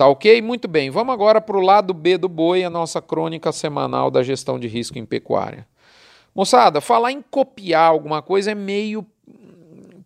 Tá 0.00 0.08
ok? 0.08 0.40
Muito 0.40 0.66
bem, 0.66 0.88
vamos 0.88 1.12
agora 1.12 1.42
para 1.42 1.58
o 1.58 1.60
lado 1.60 1.92
B 1.92 2.16
do 2.16 2.26
boi, 2.26 2.64
a 2.64 2.70
nossa 2.70 3.02
crônica 3.02 3.52
semanal 3.52 4.10
da 4.10 4.22
gestão 4.22 4.58
de 4.58 4.66
risco 4.66 4.98
em 4.98 5.04
pecuária. 5.04 5.66
Moçada, 6.34 6.80
falar 6.80 7.12
em 7.12 7.20
copiar 7.20 7.90
alguma 7.90 8.22
coisa 8.22 8.52
é 8.52 8.54
meio 8.54 9.04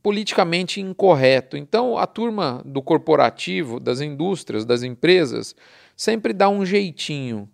politicamente 0.02 0.80
incorreto. 0.80 1.56
Então, 1.56 1.96
a 1.96 2.08
turma 2.08 2.60
do 2.64 2.82
corporativo, 2.82 3.78
das 3.78 4.00
indústrias, 4.00 4.64
das 4.64 4.82
empresas, 4.82 5.54
sempre 5.96 6.32
dá 6.32 6.48
um 6.48 6.66
jeitinho. 6.66 7.48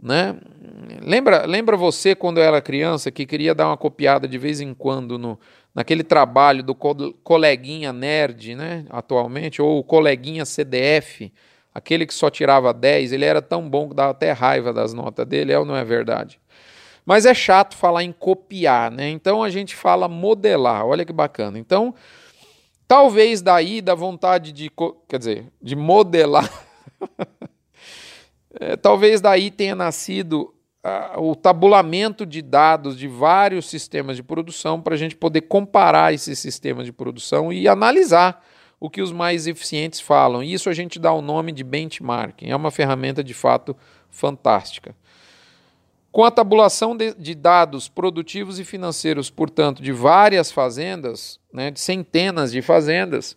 Né? 0.00 0.36
Lembra, 1.02 1.44
lembra 1.44 1.76
você 1.76 2.14
quando 2.14 2.38
eu 2.38 2.44
era 2.44 2.62
criança 2.62 3.10
que 3.10 3.26
queria 3.26 3.52
dar 3.52 3.66
uma 3.66 3.76
copiada 3.76 4.28
de 4.28 4.38
vez 4.38 4.60
em 4.60 4.72
quando 4.72 5.18
no, 5.18 5.36
naquele 5.74 6.04
trabalho 6.04 6.62
do 6.62 6.72
co 6.72 6.94
coleguinha 7.24 7.92
nerd, 7.92 8.54
né? 8.54 8.86
Atualmente, 8.90 9.60
ou 9.60 9.82
coleguinha 9.82 10.44
CDF, 10.44 11.32
aquele 11.74 12.06
que 12.06 12.14
só 12.14 12.28
tirava 12.30 12.72
10, 12.72 13.12
ele 13.12 13.24
era 13.24 13.40
tão 13.40 13.68
bom 13.68 13.88
que 13.88 13.94
dava 13.94 14.10
até 14.10 14.32
raiva 14.32 14.72
das 14.72 14.92
notas 14.92 15.26
dele, 15.26 15.52
é 15.52 15.58
ou 15.58 15.64
não 15.64 15.76
é 15.76 15.84
verdade? 15.84 16.40
Mas 17.04 17.26
é 17.26 17.34
chato 17.34 17.76
falar 17.76 18.04
em 18.04 18.12
copiar, 18.12 18.90
né? 18.90 19.08
Então 19.08 19.42
a 19.42 19.50
gente 19.50 19.74
fala 19.74 20.06
modelar. 20.08 20.86
Olha 20.86 21.04
que 21.04 21.12
bacana. 21.12 21.58
Então, 21.58 21.94
talvez 22.86 23.40
daí 23.40 23.80
da 23.80 23.94
vontade 23.94 24.52
de, 24.52 24.70
quer 25.08 25.18
dizer, 25.18 25.46
de 25.60 25.74
modelar, 25.74 26.50
é, 28.60 28.76
talvez 28.76 29.20
daí 29.20 29.50
tenha 29.50 29.74
nascido 29.74 30.54
uh, 30.84 31.20
o 31.20 31.34
tabulamento 31.34 32.26
de 32.26 32.42
dados 32.42 32.96
de 32.96 33.08
vários 33.08 33.68
sistemas 33.68 34.16
de 34.16 34.22
produção 34.22 34.80
para 34.80 34.94
a 34.94 34.98
gente 34.98 35.16
poder 35.16 35.42
comparar 35.42 36.12
esses 36.12 36.38
sistemas 36.38 36.84
de 36.84 36.92
produção 36.92 37.52
e 37.52 37.66
analisar 37.66 38.44
o 38.80 38.88
que 38.88 39.02
os 39.02 39.12
mais 39.12 39.46
eficientes 39.46 40.00
falam. 40.00 40.42
E 40.42 40.54
isso 40.54 40.70
a 40.70 40.72
gente 40.72 40.98
dá 40.98 41.12
o 41.12 41.20
nome 41.20 41.52
de 41.52 41.62
benchmarking. 41.62 42.48
É 42.48 42.56
uma 42.56 42.70
ferramenta 42.70 43.22
de 43.22 43.34
fato 43.34 43.76
fantástica. 44.08 44.96
Com 46.10 46.24
a 46.24 46.30
tabulação 46.30 46.96
de, 46.96 47.14
de, 47.14 47.34
dados 47.34 47.88
produtivos 47.88 48.58
e 48.58 48.64
financeiros, 48.64 49.30
portanto, 49.30 49.80
de 49.80 49.92
várias 49.92 50.50
fazendas, 50.50 51.38
né, 51.52 51.70
de 51.70 51.78
centenas 51.78 52.50
de 52.50 52.62
fazendas, 52.62 53.36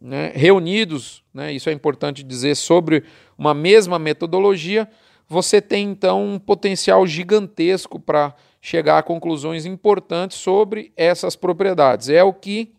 né, 0.00 0.30
reunidos, 0.34 1.24
né, 1.32 1.52
isso 1.52 1.68
é 1.68 1.72
importante 1.72 2.22
dizer, 2.22 2.54
sobre 2.54 3.02
uma 3.36 3.52
mesma 3.52 3.98
metodologia, 3.98 4.88
você 5.26 5.60
tem 5.60 5.88
então 5.88 6.34
um 6.34 6.38
potencial 6.38 7.04
gigantesco 7.04 7.98
para 7.98 8.32
chegar 8.60 8.98
a 8.98 9.02
conclusões 9.02 9.66
importantes 9.66 10.36
sobre 10.36 10.92
essas 10.96 11.34
propriedades. 11.34 12.08
É 12.08 12.22
o 12.22 12.32
que 12.32 12.72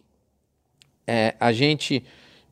é, 1.07 1.35
a 1.39 1.51
gente 1.51 2.03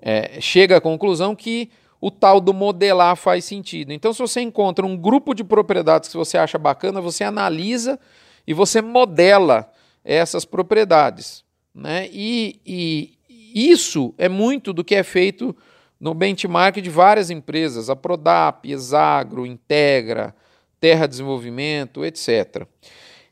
é, 0.01 0.39
chega 0.39 0.77
à 0.77 0.81
conclusão 0.81 1.35
que 1.35 1.69
o 1.99 2.11
tal 2.11 2.41
do 2.41 2.53
modelar 2.53 3.15
faz 3.15 3.45
sentido. 3.45 3.93
Então, 3.93 4.11
se 4.11 4.19
você 4.19 4.41
encontra 4.41 4.85
um 4.85 4.97
grupo 4.97 5.33
de 5.33 5.43
propriedades 5.43 6.09
que 6.09 6.17
você 6.17 6.37
acha 6.37 6.57
bacana, 6.57 6.99
você 6.99 7.23
analisa 7.23 7.97
e 8.45 8.53
você 8.53 8.81
modela 8.81 9.71
essas 10.03 10.43
propriedades. 10.43 11.45
Né? 11.73 12.09
E, 12.11 12.59
e 12.65 13.17
isso 13.53 14.13
é 14.17 14.27
muito 14.27 14.73
do 14.73 14.83
que 14.83 14.95
é 14.95 15.03
feito 15.03 15.55
no 15.99 16.13
benchmark 16.13 16.81
de 16.81 16.89
várias 16.89 17.29
empresas, 17.29 17.89
a 17.89 17.95
Prodap, 17.95 18.69
Exagro, 18.69 19.45
Integra, 19.45 20.35
Terra 20.81 21.07
Desenvolvimento, 21.07 22.03
etc. 22.03 22.67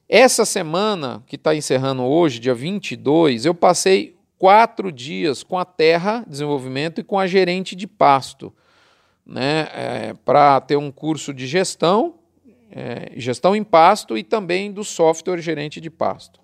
Essa 0.07 0.45
semana, 0.45 1.21
que 1.27 1.35
está 1.35 1.53
encerrando 1.53 2.03
hoje, 2.03 2.39
dia 2.39 2.53
22, 2.53 3.45
eu 3.45 3.53
passei 3.53 4.15
quatro 4.41 4.91
dias 4.91 5.43
com 5.43 5.59
a 5.59 5.63
Terra 5.63 6.25
Desenvolvimento 6.27 6.99
e 6.99 7.03
com 7.03 7.19
a 7.19 7.27
gerente 7.27 7.75
de 7.75 7.85
pasto 7.85 8.51
né, 9.23 9.69
é, 9.71 10.15
para 10.25 10.59
ter 10.59 10.77
um 10.77 10.91
curso 10.91 11.31
de 11.31 11.45
gestão, 11.45 12.15
é, 12.71 13.11
gestão 13.17 13.55
em 13.55 13.63
pasto 13.63 14.17
e 14.17 14.23
também 14.23 14.71
do 14.71 14.83
software 14.83 15.37
gerente 15.37 15.79
de 15.79 15.91
pasto. 15.91 16.39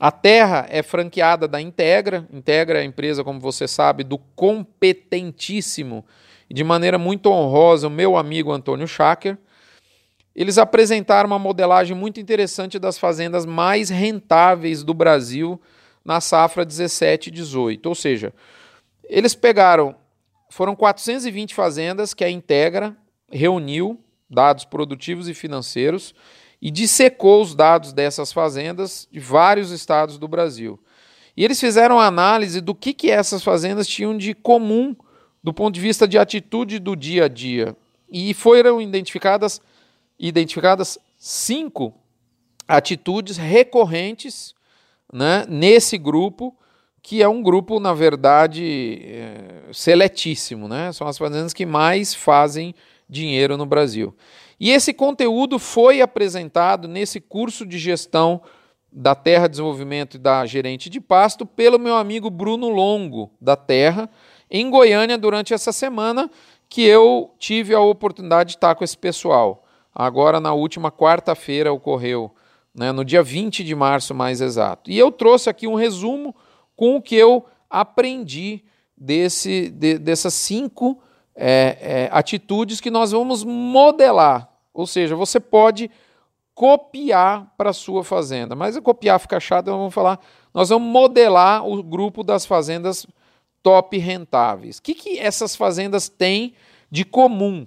A 0.00 0.10
Terra 0.10 0.66
é 0.70 0.82
franqueada 0.82 1.46
da 1.46 1.60
Integra. 1.60 2.26
Integra 2.32 2.78
é 2.78 2.80
a 2.80 2.86
empresa, 2.86 3.22
como 3.22 3.38
você 3.38 3.68
sabe, 3.68 4.02
do 4.02 4.16
competentíssimo 4.16 6.06
e 6.48 6.54
de 6.54 6.64
maneira 6.64 6.96
muito 6.96 7.28
honrosa 7.28 7.88
o 7.88 7.90
meu 7.90 8.16
amigo 8.16 8.50
Antônio 8.50 8.88
Schacker. 8.88 9.36
Eles 10.34 10.56
apresentaram 10.56 11.26
uma 11.26 11.38
modelagem 11.38 11.94
muito 11.94 12.18
interessante 12.18 12.78
das 12.78 12.96
fazendas 12.96 13.44
mais 13.44 13.90
rentáveis 13.90 14.82
do 14.82 14.94
Brasil 14.94 15.60
na 16.04 16.20
safra 16.20 16.64
17 16.64 17.30
18. 17.30 17.86
Ou 17.86 17.94
seja, 17.94 18.32
eles 19.04 19.34
pegaram 19.34 19.96
foram 20.50 20.76
420 20.76 21.52
fazendas 21.52 22.14
que 22.14 22.22
a 22.22 22.30
Integra 22.30 22.96
reuniu 23.28 23.98
dados 24.30 24.64
produtivos 24.64 25.28
e 25.28 25.34
financeiros 25.34 26.14
e 26.62 26.70
dissecou 26.70 27.42
os 27.42 27.54
dados 27.54 27.92
dessas 27.92 28.32
fazendas 28.32 29.08
de 29.10 29.18
vários 29.18 29.70
estados 29.70 30.16
do 30.16 30.28
Brasil. 30.28 30.78
E 31.36 31.44
eles 31.44 31.58
fizeram 31.58 31.96
uma 31.96 32.06
análise 32.06 32.60
do 32.60 32.74
que, 32.74 32.94
que 32.94 33.10
essas 33.10 33.42
fazendas 33.42 33.88
tinham 33.88 34.16
de 34.16 34.32
comum 34.32 34.94
do 35.42 35.52
ponto 35.52 35.74
de 35.74 35.80
vista 35.80 36.06
de 36.06 36.16
atitude 36.16 36.78
do 36.78 36.94
dia 36.94 37.24
a 37.24 37.28
dia. 37.28 37.76
E 38.08 38.32
foram 38.32 38.80
identificadas, 38.80 39.60
identificadas 40.18 40.98
cinco 41.18 41.92
atitudes 42.66 43.36
recorrentes 43.36 44.54
né, 45.14 45.46
nesse 45.48 45.96
grupo 45.96 46.54
que 47.00 47.22
é 47.22 47.28
um 47.28 47.42
grupo, 47.42 47.78
na 47.78 47.92
verdade, 47.92 48.98
é, 49.04 49.72
seletíssimo, 49.72 50.66
né? 50.66 50.90
São 50.90 51.06
as 51.06 51.18
fazendas 51.18 51.52
que 51.52 51.66
mais 51.66 52.14
fazem 52.14 52.74
dinheiro 53.06 53.58
no 53.58 53.66
Brasil. 53.66 54.16
E 54.58 54.70
esse 54.70 54.94
conteúdo 54.94 55.58
foi 55.58 56.00
apresentado 56.00 56.88
nesse 56.88 57.20
curso 57.20 57.66
de 57.66 57.76
gestão 57.76 58.40
da 58.90 59.14
Terra 59.14 59.48
Desenvolvimento 59.48 60.14
e 60.14 60.18
da 60.18 60.46
Gerente 60.46 60.88
de 60.88 60.98
Pasto 60.98 61.44
pelo 61.44 61.78
meu 61.78 61.94
amigo 61.94 62.30
Bruno 62.30 62.70
Longo, 62.70 63.30
da 63.38 63.54
Terra, 63.54 64.08
em 64.50 64.70
Goiânia, 64.70 65.18
durante 65.18 65.52
essa 65.52 65.72
semana 65.72 66.30
que 66.70 66.82
eu 66.82 67.34
tive 67.38 67.74
a 67.74 67.80
oportunidade 67.80 68.52
de 68.52 68.56
estar 68.56 68.74
com 68.74 68.82
esse 68.82 68.96
pessoal. 68.96 69.62
Agora, 69.94 70.40
na 70.40 70.54
última 70.54 70.90
quarta-feira, 70.90 71.70
ocorreu, 71.70 72.34
né, 72.74 72.90
no 72.90 73.04
dia 73.04 73.22
20 73.22 73.62
de 73.62 73.74
março, 73.74 74.14
mais 74.14 74.40
exato. 74.40 74.90
E 74.90 74.98
eu 74.98 75.12
trouxe 75.12 75.48
aqui 75.48 75.66
um 75.66 75.74
resumo 75.74 76.34
com 76.74 76.96
o 76.96 77.02
que 77.02 77.14
eu 77.14 77.44
aprendi 77.70 78.64
desse, 78.96 79.70
de, 79.70 79.98
dessas 79.98 80.34
cinco 80.34 81.00
é, 81.34 81.78
é, 81.80 82.08
atitudes 82.12 82.80
que 82.80 82.90
nós 82.90 83.12
vamos 83.12 83.44
modelar. 83.44 84.48
Ou 84.72 84.86
seja, 84.86 85.14
você 85.14 85.38
pode 85.38 85.90
copiar 86.54 87.52
para 87.56 87.72
sua 87.72 88.04
fazenda. 88.04 88.54
Mas 88.54 88.78
copiar 88.78 89.18
fica 89.18 89.38
chato, 89.40 89.66
então 89.66 89.78
vamos 89.78 89.94
falar. 89.94 90.20
Nós 90.52 90.68
vamos 90.68 90.88
modelar 90.88 91.66
o 91.66 91.82
grupo 91.82 92.22
das 92.22 92.46
fazendas 92.46 93.06
top 93.62 93.98
rentáveis. 93.98 94.78
O 94.78 94.82
que, 94.82 94.94
que 94.94 95.18
essas 95.18 95.56
fazendas 95.56 96.08
têm 96.08 96.54
de 96.90 97.04
comum? 97.04 97.66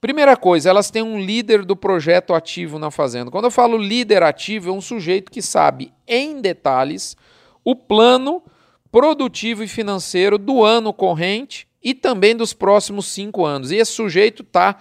Primeira 0.00 0.36
coisa, 0.36 0.70
elas 0.70 0.92
têm 0.92 1.02
um 1.02 1.20
líder 1.20 1.64
do 1.64 1.74
projeto 1.74 2.32
ativo 2.32 2.78
na 2.78 2.88
fazenda. 2.88 3.32
Quando 3.32 3.46
eu 3.46 3.50
falo 3.50 3.76
líder 3.76 4.22
ativo, 4.22 4.70
é 4.70 4.72
um 4.72 4.80
sujeito 4.80 5.30
que 5.30 5.42
sabe 5.42 5.92
em 6.06 6.40
detalhes 6.40 7.16
o 7.64 7.74
plano 7.74 8.40
produtivo 8.92 9.64
e 9.64 9.68
financeiro 9.68 10.38
do 10.38 10.64
ano 10.64 10.92
corrente 10.92 11.66
e 11.82 11.94
também 11.94 12.36
dos 12.36 12.52
próximos 12.52 13.06
cinco 13.06 13.44
anos. 13.44 13.72
E 13.72 13.76
esse 13.76 13.90
sujeito 13.90 14.42
está 14.42 14.78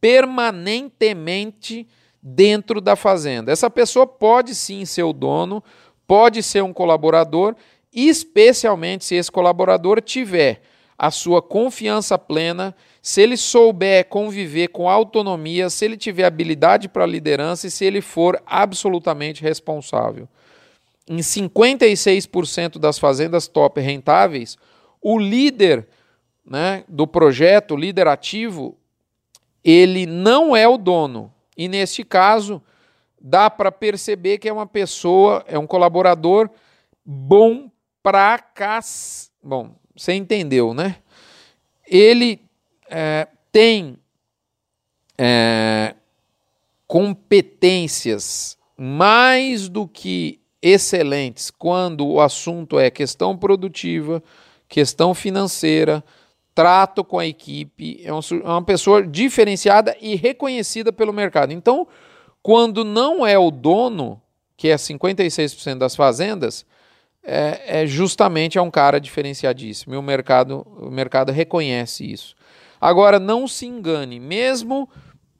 permanentemente 0.00 1.86
dentro 2.20 2.80
da 2.80 2.96
fazenda. 2.96 3.52
Essa 3.52 3.70
pessoa 3.70 4.04
pode 4.04 4.52
sim 4.52 4.84
ser 4.84 5.04
o 5.04 5.12
dono, 5.12 5.62
pode 6.08 6.42
ser 6.42 6.64
um 6.64 6.72
colaborador, 6.72 7.54
especialmente 7.92 9.04
se 9.04 9.14
esse 9.14 9.30
colaborador 9.30 10.02
tiver 10.02 10.60
a 10.98 11.10
sua 11.10 11.42
confiança 11.42 12.18
plena, 12.18 12.74
se 13.02 13.20
ele 13.20 13.36
souber 13.36 14.06
conviver 14.06 14.68
com 14.68 14.88
autonomia, 14.88 15.68
se 15.68 15.84
ele 15.84 15.96
tiver 15.96 16.24
habilidade 16.24 16.88
para 16.88 17.04
liderança 17.06 17.66
e 17.66 17.70
se 17.70 17.84
ele 17.84 18.00
for 18.00 18.42
absolutamente 18.46 19.42
responsável. 19.42 20.28
Em 21.08 21.18
56% 21.18 22.78
das 22.78 22.98
fazendas 22.98 23.46
top 23.46 23.80
rentáveis, 23.80 24.56
o 25.00 25.18
líder 25.18 25.86
né, 26.44 26.84
do 26.88 27.06
projeto, 27.06 27.74
o 27.74 27.76
líder 27.76 28.08
ativo, 28.08 28.76
ele 29.62 30.06
não 30.06 30.56
é 30.56 30.66
o 30.66 30.78
dono. 30.78 31.32
E 31.56 31.68
neste 31.68 32.04
caso, 32.04 32.62
dá 33.20 33.50
para 33.50 33.70
perceber 33.70 34.38
que 34.38 34.48
é 34.48 34.52
uma 34.52 34.66
pessoa, 34.66 35.44
é 35.46 35.58
um 35.58 35.66
colaborador 35.66 36.48
bom 37.04 37.70
pra 38.02 38.38
cas... 38.38 39.30
Bom, 39.42 39.76
você 39.96 40.12
entendeu, 40.12 40.74
né? 40.74 40.96
Ele 41.86 42.40
é, 42.90 43.26
tem 43.50 43.96
é, 45.16 45.94
competências 46.86 48.58
mais 48.76 49.68
do 49.68 49.88
que 49.88 50.40
excelentes 50.60 51.50
quando 51.50 52.06
o 52.06 52.20
assunto 52.20 52.78
é 52.78 52.90
questão 52.90 53.36
produtiva, 53.36 54.22
questão 54.68 55.14
financeira, 55.14 56.04
trato 56.54 57.04
com 57.04 57.18
a 57.18 57.26
equipe, 57.26 58.00
é, 58.02 58.08
é 58.08 58.48
uma 58.48 58.64
pessoa 58.64 59.06
diferenciada 59.06 59.96
e 60.00 60.16
reconhecida 60.16 60.92
pelo 60.92 61.12
mercado. 61.12 61.52
Então, 61.52 61.86
quando 62.42 62.84
não 62.84 63.26
é 63.26 63.38
o 63.38 63.50
dono, 63.50 64.20
que 64.56 64.68
é 64.68 64.76
56% 64.76 65.78
das 65.78 65.94
fazendas, 65.94 66.64
é, 67.26 67.82
é, 67.82 67.86
justamente 67.86 68.56
é 68.56 68.62
um 68.62 68.70
cara 68.70 69.00
diferenciadíssimo. 69.00 69.94
E 69.94 69.96
o 69.96 70.02
mercado, 70.02 70.64
o 70.78 70.90
mercado 70.90 71.32
reconhece 71.32 72.10
isso. 72.10 72.36
Agora, 72.80 73.18
não 73.18 73.48
se 73.48 73.66
engane, 73.66 74.20
mesmo 74.20 74.88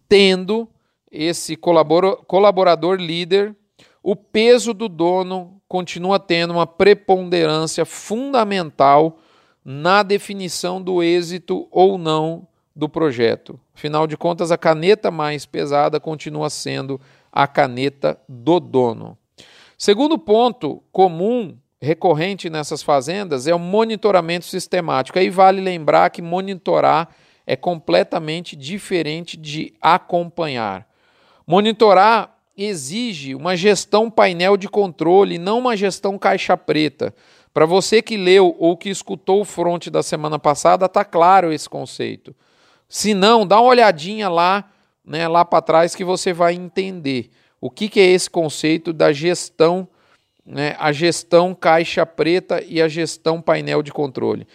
tendo 0.09 0.69
esse 1.11 1.57
colaborador 1.57 2.97
líder, 2.97 3.55
o 4.03 4.17
peso 4.17 4.75
do 4.75 4.89
dono 4.89 5.61
continua 5.69 6.19
tendo 6.19 6.53
uma 6.53 6.67
preponderância 6.67 7.85
fundamental 7.85 9.19
na 9.65 10.03
definição 10.03 10.83
do 10.83 11.03
êxito 11.03 11.69
ou 11.71 11.99
não 11.99 12.47
do 12.75 12.89
projeto. 12.89 13.59
Afinal 13.75 14.07
de 14.07 14.17
contas, 14.17 14.51
a 14.51 14.59
caneta 14.59 15.11
mais 15.11 15.47
pesada 15.47 16.01
continua 16.01 16.51
sendo 16.51 17.01
a 17.33 17.47
caneta 17.47 18.19
do 18.29 18.59
dono. 18.61 19.17
Segundo 19.79 20.19
ponto 20.19 20.83
comum 20.91 21.57
recorrente 21.87 22.51
nessas 22.51 22.83
fazendas 22.83 23.47
é 23.47 23.55
o 23.55 23.59
monitoramento 23.59 24.45
sistemático. 24.45 25.19
Aí 25.19 25.31
vale 25.31 25.61
lembrar 25.61 26.11
que 26.11 26.21
monitorar 26.21 27.09
é 27.47 27.55
completamente 27.55 28.57
diferente 28.57 29.37
de 29.37 29.73
acompanhar. 29.81 30.87
Monitorar 31.47 32.35
exige 32.57 33.35
uma 33.35 33.57
gestão 33.57 34.11
painel 34.11 34.57
de 34.57 34.69
controle, 34.69 35.39
não 35.39 35.61
uma 35.61 35.77
gestão 35.77 36.19
caixa 36.19 36.57
preta. 36.57 37.15
Para 37.55 37.65
você 37.65 38.03
que 38.03 38.17
leu 38.17 38.55
ou 38.59 38.77
que 38.77 38.91
escutou 38.91 39.41
o 39.43 39.45
front 39.45 39.89
da 39.89 40.03
semana 40.03 40.39
passada, 40.39 40.87
está 40.87 41.05
claro 41.05 41.53
esse 41.53 41.69
conceito. 41.69 42.35
Se 42.89 43.15
não, 43.15 43.47
dá 43.47 43.61
uma 43.61 43.71
olhadinha 43.71 44.29
lá, 44.29 44.69
né, 45.05 45.29
lá 45.29 45.45
para 45.45 45.63
trás 45.63 45.95
que 45.95 46.05
você 46.05 46.33
vai 46.33 46.55
entender 46.55 47.31
o 47.61 47.71
que, 47.71 47.89
que 47.89 48.01
é 48.01 48.07
esse 48.07 48.29
conceito 48.29 48.93
da 48.93 49.13
gestão, 49.13 49.89
né, 50.47 50.77
a 50.79 50.93
gestão 50.93 51.55
caixa 51.55 52.07
preta 52.07 52.63
e 52.63 52.81
a 52.81 52.89
gestão 52.89 53.43
painel 53.43 53.83
de 53.83 53.93
controle. 53.93 54.47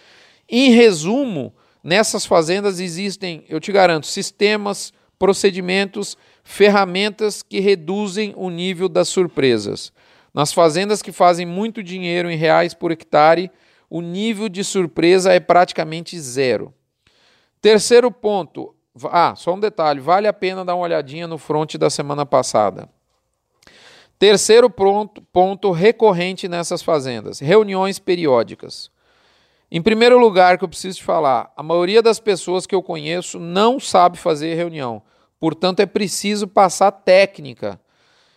Em 0.48 0.70
resumo, 0.70 1.52
nessas 1.84 2.24
fazendas 2.24 2.80
existem, 2.80 3.44
eu 3.48 3.60
te 3.60 3.70
garanto, 3.70 4.06
sistemas, 4.06 4.92
procedimentos, 5.18 6.16
ferramentas 6.42 7.42
que 7.42 7.60
reduzem 7.60 8.32
o 8.36 8.50
nível 8.50 8.88
das 8.88 9.08
surpresas. 9.08 9.92
Nas 10.34 10.52
fazendas 10.52 11.02
que 11.02 11.12
fazem 11.12 11.44
muito 11.44 11.82
dinheiro 11.82 12.30
em 12.30 12.36
reais 12.36 12.72
por 12.72 12.90
hectare, 12.90 13.50
o 13.88 14.00
nível 14.00 14.48
de 14.48 14.64
surpresa 14.64 15.32
é 15.32 15.38
praticamente 15.38 16.18
zero. 16.18 16.72
Terceiro 17.60 18.10
ponto. 18.10 18.74
Ah, 19.10 19.34
só 19.36 19.54
um 19.54 19.60
detalhe: 19.60 20.00
vale 20.00 20.26
a 20.26 20.32
pena 20.32 20.64
dar 20.64 20.74
uma 20.74 20.84
olhadinha 20.84 21.26
no 21.26 21.38
front 21.38 21.76
da 21.76 21.90
semana 21.90 22.24
passada. 22.24 22.88
Terceiro 24.22 24.70
ponto, 24.70 25.20
ponto 25.20 25.72
recorrente 25.72 26.46
nessas 26.46 26.80
fazendas: 26.80 27.40
reuniões 27.40 27.98
periódicas. 27.98 28.88
Em 29.68 29.82
primeiro 29.82 30.16
lugar, 30.16 30.56
que 30.56 30.62
eu 30.62 30.68
preciso 30.68 30.98
te 30.98 31.02
falar, 31.02 31.52
a 31.56 31.60
maioria 31.60 32.00
das 32.00 32.20
pessoas 32.20 32.64
que 32.64 32.72
eu 32.72 32.84
conheço 32.84 33.40
não 33.40 33.80
sabe 33.80 34.16
fazer 34.16 34.54
reunião. 34.54 35.02
Portanto, 35.40 35.80
é 35.80 35.86
preciso 35.86 36.46
passar 36.46 36.92
técnica 36.92 37.80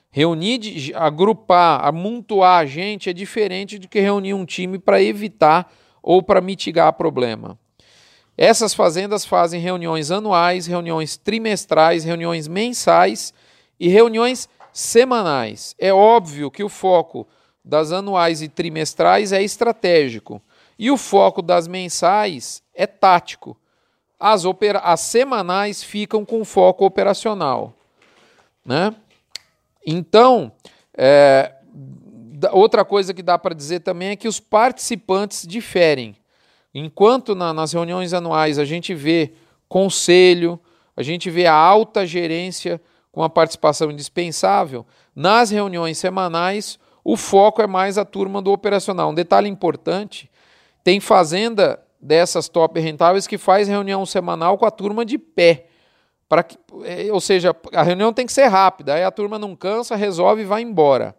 Reunir, 0.09 0.91
agrupar, 0.95 1.85
amontoar 1.85 2.61
a 2.61 2.65
gente 2.65 3.07
é 3.07 3.13
diferente 3.13 3.77
de 3.77 3.87
que 3.87 3.99
reunir 3.99 4.33
um 4.33 4.43
time 4.43 4.79
para 4.79 5.03
evitar 5.03 5.71
ou 6.01 6.23
para 6.23 6.41
mitigar 6.41 6.93
problema. 6.93 7.59
Essas 8.35 8.73
fazendas 8.73 9.23
fazem 9.23 9.61
reuniões 9.61 10.09
anuais, 10.09 10.65
reuniões 10.65 11.15
trimestrais, 11.15 12.03
reuniões 12.03 12.47
mensais 12.47 13.31
e 13.79 13.87
reuniões 13.87 14.49
semanais. 14.75 15.73
É 15.79 15.93
óbvio 15.93 16.51
que 16.51 16.61
o 16.61 16.67
foco 16.67 17.25
das 17.63 17.93
anuais 17.93 18.41
e 18.41 18.49
trimestrais 18.49 19.31
é 19.31 19.41
estratégico 19.41 20.41
e 20.77 20.91
o 20.91 20.97
foco 20.97 21.41
das 21.41 21.65
mensais 21.65 22.61
é 22.73 22.85
tático. 22.85 23.57
As, 24.19 24.43
as 24.83 24.99
semanais 24.99 25.81
ficam 25.81 26.25
com 26.25 26.43
foco 26.43 26.85
operacional. 26.85 27.73
Né? 28.65 28.93
Então, 29.87 30.51
é, 30.93 31.53
outra 32.51 32.83
coisa 32.83 33.13
que 33.13 33.23
dá 33.23 33.37
para 33.37 33.55
dizer 33.55 33.79
também 33.79 34.09
é 34.09 34.15
que 34.17 34.27
os 34.27 34.41
participantes 34.41 35.47
diferem. 35.47 36.17
Enquanto 36.73 37.33
na, 37.33 37.53
nas 37.53 37.71
reuniões 37.71 38.13
anuais 38.13 38.59
a 38.59 38.65
gente 38.65 38.93
vê 38.93 39.31
conselho, 39.69 40.59
a 40.97 41.01
gente 41.01 41.29
vê 41.29 41.45
a 41.45 41.53
alta 41.53 42.05
gerência 42.05 42.81
com 43.15 43.23
a 43.23 43.29
participação 43.29 43.89
indispensável, 43.89 44.85
nas 45.15 45.49
reuniões 45.49 45.97
semanais 45.97 46.77
o 47.01 47.15
foco 47.15 47.61
é 47.61 47.67
mais 47.67 47.97
a 47.97 48.03
turma 48.03 48.41
do 48.41 48.51
operacional. 48.51 49.11
Um 49.11 49.13
detalhe 49.13 49.47
importante: 49.47 50.29
tem 50.83 50.99
fazenda 50.99 51.79
dessas 52.01 52.49
top 52.49 52.77
rentáveis 52.77 53.25
que 53.25 53.37
faz 53.37 53.69
reunião 53.69 54.05
semanal 54.05 54.57
com 54.57 54.65
a 54.65 54.71
turma 54.71 55.05
de 55.05 55.17
pé. 55.17 55.67
Para 56.27 56.43
que, 56.43 56.57
é, 56.83 57.09
ou 57.09 57.21
seja, 57.21 57.55
a 57.71 57.83
reunião 57.83 58.11
tem 58.11 58.25
que 58.25 58.33
ser 58.33 58.47
rápida, 58.47 58.95
aí 58.95 59.03
a 59.03 59.11
turma 59.11 59.39
não 59.39 59.55
cansa, 59.55 59.95
resolve 59.95 60.41
e 60.41 60.45
vai 60.45 60.61
embora. 60.61 61.15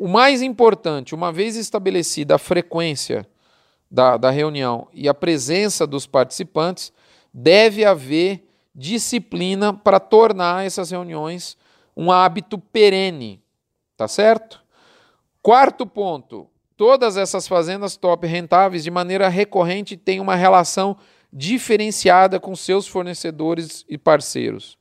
O 0.00 0.08
mais 0.08 0.40
importante, 0.40 1.14
uma 1.14 1.30
vez 1.30 1.54
estabelecida 1.54 2.36
a 2.36 2.38
frequência 2.38 3.26
da, 3.90 4.16
da 4.16 4.30
reunião 4.30 4.88
e 4.90 5.06
a 5.06 5.12
presença 5.12 5.86
dos 5.86 6.06
participantes, 6.06 6.92
deve 7.32 7.84
haver 7.84 8.43
disciplina 8.74 9.72
para 9.72 10.00
tornar 10.00 10.66
essas 10.66 10.90
reuniões 10.90 11.56
um 11.96 12.10
hábito 12.10 12.58
perene, 12.58 13.40
tá 13.96 14.08
certo? 14.08 14.62
Quarto 15.40 15.86
ponto, 15.86 16.48
todas 16.76 17.16
essas 17.16 17.46
fazendas 17.46 17.96
top 17.96 18.26
rentáveis 18.26 18.82
de 18.82 18.90
maneira 18.90 19.28
recorrente 19.28 19.96
têm 19.96 20.18
uma 20.18 20.34
relação 20.34 20.96
diferenciada 21.32 22.40
com 22.40 22.56
seus 22.56 22.86
fornecedores 22.86 23.84
e 23.88 23.96
parceiros. 23.96 24.76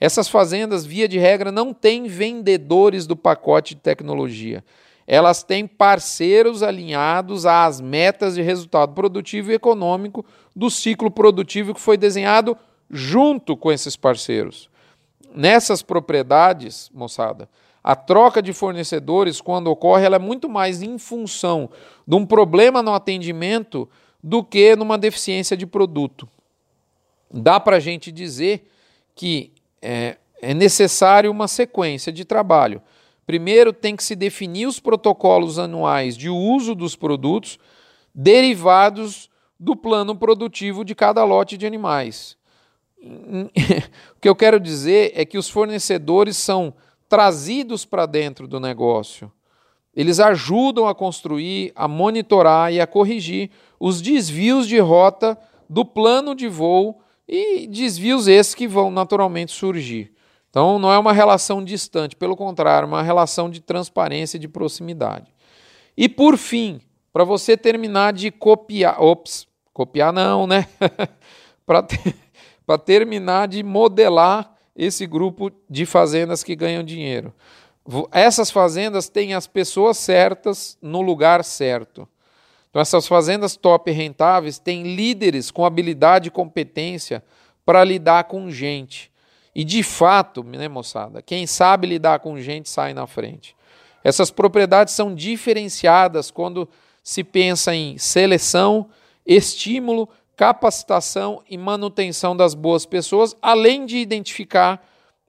Essas 0.00 0.28
fazendas, 0.28 0.84
via 0.84 1.08
de 1.08 1.18
regra, 1.18 1.50
não 1.50 1.72
têm 1.72 2.06
vendedores 2.06 3.06
do 3.06 3.16
pacote 3.16 3.74
de 3.74 3.80
tecnologia. 3.80 4.64
Elas 5.06 5.42
têm 5.42 5.66
parceiros 5.66 6.62
alinhados 6.62 7.46
às 7.46 7.80
metas 7.80 8.34
de 8.34 8.42
resultado 8.42 8.92
produtivo 8.92 9.52
e 9.52 9.54
econômico 9.54 10.24
do 10.54 10.68
ciclo 10.68 11.10
produtivo 11.10 11.72
que 11.72 11.80
foi 11.80 11.96
desenhado 11.96 12.56
junto 12.90 13.56
com 13.56 13.70
esses 13.70 13.96
parceiros. 13.96 14.68
Nessas 15.34 15.82
propriedades, 15.82 16.90
moçada, 16.94 17.48
a 17.82 17.94
troca 17.94 18.42
de 18.42 18.52
fornecedores, 18.52 19.40
quando 19.40 19.68
ocorre, 19.68 20.04
ela 20.04 20.16
é 20.16 20.18
muito 20.18 20.48
mais 20.48 20.82
em 20.82 20.98
função 20.98 21.70
de 22.06 22.16
um 22.16 22.26
problema 22.26 22.82
no 22.82 22.92
atendimento 22.92 23.88
do 24.22 24.42
que 24.42 24.74
numa 24.74 24.98
deficiência 24.98 25.56
de 25.56 25.66
produto. 25.66 26.28
Dá 27.32 27.60
para 27.60 27.76
a 27.76 27.80
gente 27.80 28.10
dizer 28.10 28.68
que 29.14 29.52
é, 29.80 30.16
é 30.42 30.52
necessário 30.52 31.30
uma 31.30 31.46
sequência 31.46 32.10
de 32.10 32.24
trabalho. 32.24 32.82
Primeiro, 33.24 33.72
tem 33.72 33.94
que 33.94 34.02
se 34.02 34.16
definir 34.16 34.66
os 34.66 34.80
protocolos 34.80 35.58
anuais 35.58 36.16
de 36.16 36.28
uso 36.28 36.74
dos 36.74 36.96
produtos 36.96 37.58
derivados 38.14 39.30
do 39.60 39.76
plano 39.76 40.14
produtivo 40.14 40.84
de 40.84 40.94
cada 40.94 41.24
lote 41.24 41.56
de 41.56 41.66
animais. 41.66 42.36
o 44.16 44.20
que 44.20 44.28
eu 44.28 44.34
quero 44.34 44.58
dizer 44.58 45.12
é 45.14 45.24
que 45.24 45.38
os 45.38 45.48
fornecedores 45.48 46.36
são 46.36 46.74
trazidos 47.08 47.84
para 47.84 48.06
dentro 48.06 48.48
do 48.48 48.58
negócio. 48.58 49.30
Eles 49.94 50.20
ajudam 50.20 50.86
a 50.86 50.94
construir, 50.94 51.72
a 51.74 51.88
monitorar 51.88 52.72
e 52.72 52.80
a 52.80 52.86
corrigir 52.86 53.50
os 53.80 54.02
desvios 54.02 54.68
de 54.68 54.78
rota 54.78 55.38
do 55.68 55.84
plano 55.84 56.34
de 56.34 56.48
voo 56.48 57.00
e 57.26 57.66
desvios 57.66 58.28
esses 58.28 58.54
que 58.54 58.68
vão 58.68 58.90
naturalmente 58.90 59.52
surgir. 59.52 60.12
Então 60.50 60.78
não 60.78 60.92
é 60.92 60.98
uma 60.98 61.12
relação 61.12 61.64
distante, 61.64 62.16
pelo 62.16 62.36
contrário, 62.36 62.86
é 62.86 62.88
uma 62.88 63.02
relação 63.02 63.50
de 63.50 63.60
transparência 63.60 64.36
e 64.36 64.40
de 64.40 64.48
proximidade. 64.48 65.32
E 65.96 66.08
por 66.08 66.36
fim, 66.36 66.80
para 67.12 67.24
você 67.24 67.56
terminar 67.56 68.12
de 68.12 68.30
copiar, 68.30 69.02
ops, 69.02 69.46
copiar 69.72 70.12
não, 70.12 70.46
né? 70.46 70.66
para 71.64 71.82
ter, 71.82 72.14
terminar 72.74 73.46
de 73.46 73.62
modelar 73.62 74.52
esse 74.74 75.06
grupo 75.06 75.50
de 75.70 75.86
fazendas 75.86 76.42
que 76.42 76.56
ganham 76.56 76.82
dinheiro. 76.82 77.32
Essas 78.10 78.50
fazendas 78.50 79.08
têm 79.08 79.34
as 79.34 79.46
pessoas 79.46 79.96
certas 79.96 80.76
no 80.82 81.00
lugar 81.00 81.44
certo. 81.44 82.08
Então, 82.68 82.82
essas 82.82 83.06
fazendas 83.06 83.56
top 83.56 83.90
rentáveis 83.90 84.58
têm 84.58 84.94
líderes 84.94 85.50
com 85.50 85.64
habilidade 85.64 86.28
e 86.28 86.32
competência 86.32 87.22
para 87.64 87.84
lidar 87.84 88.24
com 88.24 88.50
gente. 88.50 89.10
E 89.54 89.64
de 89.64 89.82
fato, 89.82 90.44
né, 90.44 90.68
moçada, 90.68 91.22
quem 91.22 91.46
sabe 91.46 91.86
lidar 91.86 92.18
com 92.18 92.38
gente 92.38 92.68
sai 92.68 92.92
na 92.92 93.06
frente. 93.06 93.56
Essas 94.04 94.30
propriedades 94.30 94.92
são 94.92 95.14
diferenciadas 95.14 96.30
quando 96.30 96.68
se 97.02 97.24
pensa 97.24 97.74
em 97.74 97.96
seleção, 97.96 98.90
estímulo, 99.24 100.08
capacitação 100.36 101.42
e 101.48 101.56
manutenção 101.56 102.36
das 102.36 102.54
boas 102.54 102.84
pessoas, 102.84 103.34
além 103.40 103.86
de 103.86 103.96
identificar 103.96 104.84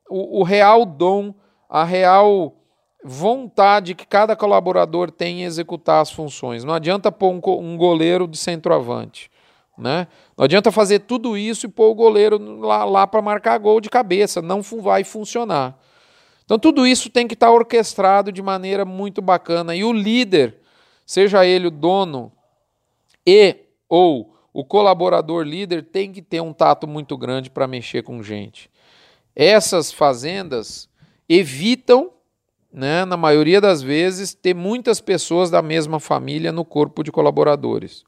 o, 0.09 0.41
o 0.41 0.43
real 0.43 0.85
dom, 0.85 1.33
a 1.69 1.83
real 1.83 2.53
vontade 3.03 3.95
que 3.95 4.05
cada 4.05 4.35
colaborador 4.35 5.09
tem 5.09 5.41
em 5.41 5.43
executar 5.45 6.01
as 6.01 6.11
funções. 6.11 6.63
Não 6.63 6.73
adianta 6.73 7.11
pôr 7.11 7.31
um, 7.31 7.41
um 7.59 7.77
goleiro 7.77 8.27
de 8.27 8.37
centroavante. 8.37 9.31
Né? 9.77 10.07
Não 10.35 10.43
adianta 10.43 10.71
fazer 10.71 10.99
tudo 10.99 11.37
isso 11.37 11.67
e 11.67 11.69
pôr 11.69 11.91
o 11.91 11.95
goleiro 11.95 12.59
lá, 12.59 12.83
lá 12.83 13.07
para 13.07 13.21
marcar 13.21 13.57
gol 13.59 13.79
de 13.79 13.89
cabeça. 13.89 14.41
Não 14.41 14.61
vai 14.61 15.03
funcionar. 15.03 15.77
Então, 16.43 16.57
tudo 16.57 16.87
isso 16.87 17.09
tem 17.09 17.27
que 17.27 17.33
estar 17.33 17.47
tá 17.47 17.53
orquestrado 17.53 18.31
de 18.31 18.41
maneira 18.41 18.83
muito 18.83 19.21
bacana. 19.21 19.75
E 19.75 19.83
o 19.83 19.93
líder, 19.93 20.57
seja 21.05 21.45
ele 21.45 21.67
o 21.67 21.71
dono 21.71 22.31
e 23.25 23.57
ou 23.87 24.36
o 24.57 24.65
colaborador 24.65 25.43
líder, 25.43 25.83
tem 25.83 26.11
que 26.11 26.19
ter 26.19 26.41
um 26.41 26.51
tato 26.51 26.87
muito 26.87 27.15
grande 27.15 27.47
para 27.47 27.67
mexer 27.67 28.01
com 28.01 28.23
gente. 28.23 28.71
Essas 29.35 29.91
fazendas 29.91 30.89
evitam 31.29 32.09
né, 32.73 33.05
na 33.05 33.15
maioria 33.15 33.61
das 33.61 33.83
vezes, 33.83 34.33
ter 34.33 34.55
muitas 34.55 34.99
pessoas 34.99 35.51
da 35.51 35.61
mesma 35.61 35.99
família 35.99 36.51
no 36.51 36.65
corpo 36.65 37.03
de 37.03 37.11
colaboradores. 37.11 38.03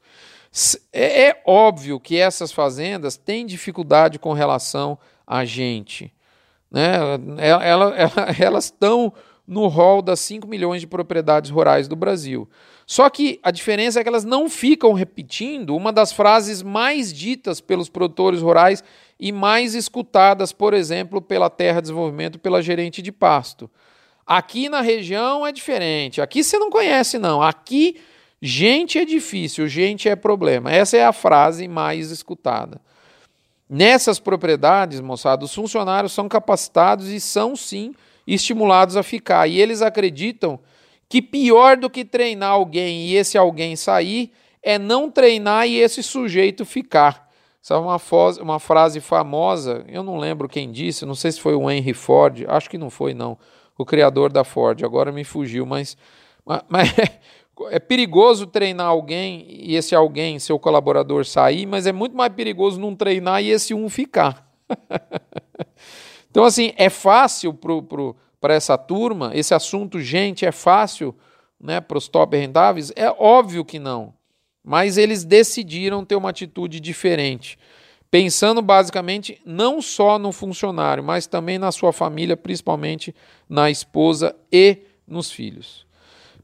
É, 0.92 1.28
é 1.28 1.42
óbvio 1.46 2.00
que 2.00 2.16
essas 2.16 2.50
fazendas 2.50 3.16
têm 3.16 3.46
dificuldade 3.46 4.18
com 4.18 4.32
relação 4.32 4.98
a 5.24 5.44
gente. 5.44 6.12
Né? 6.68 6.96
Ela, 7.38 7.64
ela, 7.64 7.94
elas 8.36 8.64
estão 8.64 9.12
no 9.46 9.68
rol 9.68 10.02
das 10.02 10.18
5 10.18 10.48
milhões 10.48 10.80
de 10.80 10.88
propriedades 10.88 11.48
rurais 11.48 11.86
do 11.86 11.94
Brasil. 11.94 12.48
Só 12.90 13.08
que 13.08 13.38
a 13.40 13.52
diferença 13.52 14.00
é 14.00 14.02
que 14.02 14.08
elas 14.08 14.24
não 14.24 14.50
ficam 14.50 14.92
repetindo 14.92 15.76
uma 15.76 15.92
das 15.92 16.10
frases 16.12 16.60
mais 16.60 17.14
ditas 17.14 17.60
pelos 17.60 17.88
produtores 17.88 18.42
rurais 18.42 18.82
e 19.16 19.30
mais 19.30 19.76
escutadas, 19.76 20.52
por 20.52 20.74
exemplo, 20.74 21.22
pela 21.22 21.48
Terra 21.48 21.80
Desenvolvimento, 21.80 22.36
pela 22.36 22.60
gerente 22.60 23.00
de 23.00 23.12
pasto. 23.12 23.70
Aqui 24.26 24.68
na 24.68 24.80
região 24.80 25.46
é 25.46 25.52
diferente. 25.52 26.20
Aqui 26.20 26.42
você 26.42 26.58
não 26.58 26.68
conhece, 26.68 27.16
não. 27.16 27.40
Aqui, 27.40 28.00
gente 28.42 28.98
é 28.98 29.04
difícil, 29.04 29.68
gente 29.68 30.08
é 30.08 30.16
problema. 30.16 30.72
Essa 30.72 30.96
é 30.96 31.04
a 31.04 31.12
frase 31.12 31.68
mais 31.68 32.10
escutada. 32.10 32.80
Nessas 33.68 34.18
propriedades, 34.18 35.00
moçada, 35.00 35.44
os 35.44 35.54
funcionários 35.54 36.10
são 36.10 36.28
capacitados 36.28 37.06
e 37.06 37.20
são 37.20 37.54
sim 37.54 37.94
estimulados 38.26 38.96
a 38.96 39.04
ficar. 39.04 39.46
E 39.46 39.60
eles 39.60 39.80
acreditam 39.80 40.58
que 41.10 41.20
pior 41.20 41.76
do 41.76 41.90
que 41.90 42.04
treinar 42.04 42.52
alguém 42.52 43.08
e 43.08 43.16
esse 43.16 43.36
alguém 43.36 43.74
sair 43.74 44.32
é 44.62 44.78
não 44.78 45.10
treinar 45.10 45.66
e 45.66 45.76
esse 45.76 46.04
sujeito 46.04 46.64
ficar. 46.64 47.28
É 47.68 47.74
uma, 47.74 48.00
uma 48.40 48.58
frase 48.60 49.00
famosa, 49.00 49.84
eu 49.88 50.04
não 50.04 50.16
lembro 50.16 50.48
quem 50.48 50.70
disse, 50.70 51.04
não 51.04 51.16
sei 51.16 51.32
se 51.32 51.40
foi 51.40 51.54
o 51.54 51.68
Henry 51.68 51.92
Ford, 51.92 52.44
acho 52.48 52.70
que 52.70 52.78
não 52.78 52.88
foi, 52.88 53.12
não 53.12 53.36
o 53.76 53.84
criador 53.84 54.32
da 54.32 54.44
Ford. 54.44 54.84
Agora 54.84 55.10
me 55.10 55.24
fugiu, 55.24 55.66
mas, 55.66 55.96
mas 56.68 56.94
é 57.70 57.80
perigoso 57.80 58.46
treinar 58.46 58.86
alguém 58.86 59.46
e 59.48 59.74
esse 59.74 59.96
alguém, 59.96 60.38
seu 60.38 60.60
colaborador, 60.60 61.26
sair, 61.26 61.66
mas 61.66 61.88
é 61.88 61.92
muito 61.92 62.16
mais 62.16 62.32
perigoso 62.32 62.80
não 62.80 62.94
treinar 62.94 63.42
e 63.42 63.50
esse 63.50 63.74
um 63.74 63.88
ficar. 63.88 64.48
então, 66.30 66.44
assim, 66.44 66.72
é 66.76 66.88
fácil 66.88 67.52
para 67.52 67.72
essa 68.48 68.78
turma, 68.78 69.32
esse 69.34 69.52
assunto, 69.52 70.00
gente, 70.00 70.46
é 70.46 70.52
fácil 70.52 71.14
né, 71.60 71.80
para 71.80 71.98
os 71.98 72.08
top 72.08 72.36
rentáveis? 72.36 72.92
É 72.96 73.10
óbvio 73.10 73.64
que 73.64 73.78
não. 73.78 74.14
Mas 74.64 74.96
eles 74.96 75.24
decidiram 75.24 76.04
ter 76.04 76.16
uma 76.16 76.30
atitude 76.30 76.80
diferente 76.80 77.58
pensando 78.10 78.60
basicamente 78.60 79.40
não 79.44 79.80
só 79.80 80.18
no 80.18 80.32
funcionário, 80.32 81.04
mas 81.04 81.26
também 81.26 81.58
na 81.58 81.70
sua 81.70 81.92
família, 81.92 82.36
principalmente 82.36 83.14
na 83.48 83.70
esposa 83.70 84.34
e 84.50 84.78
nos 85.06 85.30
filhos. 85.30 85.86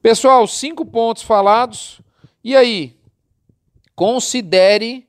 Pessoal, 0.00 0.46
cinco 0.46 0.86
pontos 0.86 1.22
falados. 1.22 2.00
E 2.44 2.54
aí? 2.54 2.96
Considere 3.96 5.08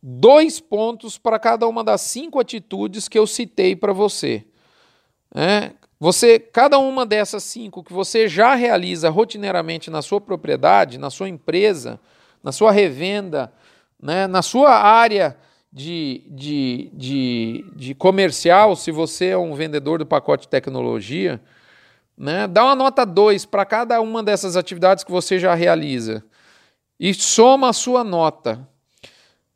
dois 0.00 0.60
pontos 0.60 1.18
para 1.18 1.38
cada 1.38 1.66
uma 1.66 1.82
das 1.82 2.02
cinco 2.02 2.38
atitudes 2.38 3.08
que 3.08 3.18
eu 3.18 3.26
citei 3.26 3.74
para 3.74 3.92
você. 3.92 4.44
É, 5.34 5.72
você, 5.98 6.38
cada 6.38 6.78
uma 6.78 7.06
dessas 7.06 7.44
cinco 7.44 7.82
que 7.82 7.92
você 7.92 8.28
já 8.28 8.54
realiza 8.54 9.08
rotineiramente 9.08 9.90
na 9.90 10.02
sua 10.02 10.20
propriedade, 10.20 10.98
na 10.98 11.10
sua 11.10 11.28
empresa, 11.28 12.00
na 12.42 12.50
sua 12.50 12.72
revenda, 12.72 13.52
né, 14.02 14.26
na 14.26 14.42
sua 14.42 14.70
área 14.72 15.36
de, 15.72 16.24
de, 16.28 16.90
de, 16.92 17.64
de 17.76 17.94
comercial, 17.94 18.74
se 18.74 18.90
você 18.90 19.26
é 19.26 19.38
um 19.38 19.54
vendedor 19.54 20.00
do 20.00 20.06
pacote 20.06 20.42
de 20.42 20.48
tecnologia, 20.48 21.40
né, 22.18 22.46
dá 22.46 22.64
uma 22.64 22.74
nota 22.74 23.06
2 23.06 23.46
para 23.46 23.64
cada 23.64 24.00
uma 24.00 24.22
dessas 24.22 24.56
atividades 24.56 25.04
que 25.04 25.10
você 25.12 25.38
já 25.38 25.54
realiza 25.54 26.22
e 26.98 27.14
soma 27.14 27.70
a 27.70 27.72
sua 27.72 28.04
nota. 28.04 28.68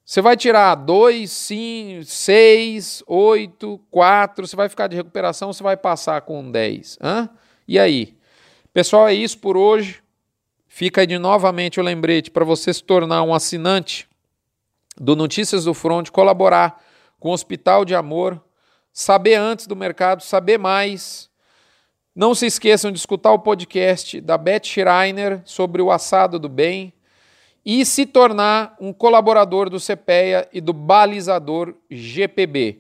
Você 0.06 0.20
vai 0.20 0.36
tirar 0.36 0.76
2, 0.76 1.28
5, 1.28 2.04
6, 2.04 3.02
8, 3.08 3.80
4, 3.90 4.46
você 4.46 4.54
vai 4.54 4.68
ficar 4.68 4.86
de 4.86 4.94
recuperação, 4.94 5.52
você 5.52 5.64
vai 5.64 5.76
passar 5.76 6.20
com 6.20 6.48
10. 6.48 6.98
Hã? 7.02 7.28
E 7.66 7.76
aí? 7.76 8.16
Pessoal, 8.72 9.08
é 9.08 9.14
isso 9.14 9.36
por 9.38 9.56
hoje. 9.56 10.00
Fica 10.68 11.00
aí 11.00 11.08
de 11.08 11.18
novamente 11.18 11.80
o 11.80 11.82
lembrete 11.82 12.30
para 12.30 12.44
você 12.44 12.72
se 12.72 12.84
tornar 12.84 13.24
um 13.24 13.34
assinante 13.34 14.08
do 14.96 15.16
Notícias 15.16 15.64
do 15.64 15.74
Front, 15.74 16.10
colaborar 16.10 16.80
com 17.18 17.30
o 17.30 17.32
Hospital 17.32 17.84
de 17.84 17.96
Amor, 17.96 18.40
saber 18.92 19.34
antes 19.34 19.66
do 19.66 19.74
mercado, 19.74 20.22
saber 20.22 20.56
mais. 20.56 21.28
Não 22.14 22.32
se 22.32 22.46
esqueçam 22.46 22.92
de 22.92 22.98
escutar 23.00 23.32
o 23.32 23.40
podcast 23.40 24.20
da 24.20 24.38
Beth 24.38 24.66
Schreiner 24.66 25.42
sobre 25.44 25.82
o 25.82 25.90
assado 25.90 26.38
do 26.38 26.48
bem 26.48 26.92
e 27.66 27.84
se 27.84 28.06
tornar 28.06 28.76
um 28.80 28.92
colaborador 28.92 29.68
do 29.68 29.80
CPEA 29.80 30.48
e 30.52 30.60
do 30.60 30.72
balizador 30.72 31.74
GPB. 31.90 32.78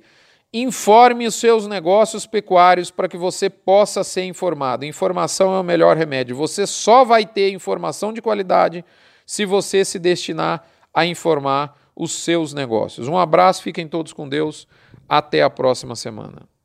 Informe 0.54 1.26
os 1.26 1.34
seus 1.34 1.66
negócios 1.66 2.24
pecuários 2.24 2.88
para 2.88 3.08
que 3.08 3.16
você 3.16 3.50
possa 3.50 4.04
ser 4.04 4.24
informado. 4.24 4.84
Informação 4.84 5.52
é 5.56 5.60
o 5.60 5.64
melhor 5.64 5.96
remédio. 5.96 6.36
Você 6.36 6.68
só 6.68 7.04
vai 7.04 7.26
ter 7.26 7.50
informação 7.50 8.12
de 8.12 8.22
qualidade 8.22 8.84
se 9.26 9.44
você 9.44 9.84
se 9.84 9.98
destinar 9.98 10.64
a 10.94 11.04
informar 11.04 11.76
os 11.96 12.12
seus 12.12 12.54
negócios. 12.54 13.08
Um 13.08 13.18
abraço, 13.18 13.62
fiquem 13.62 13.88
todos 13.88 14.12
com 14.12 14.28
Deus. 14.28 14.68
Até 15.08 15.42
a 15.42 15.50
próxima 15.50 15.96
semana. 15.96 16.55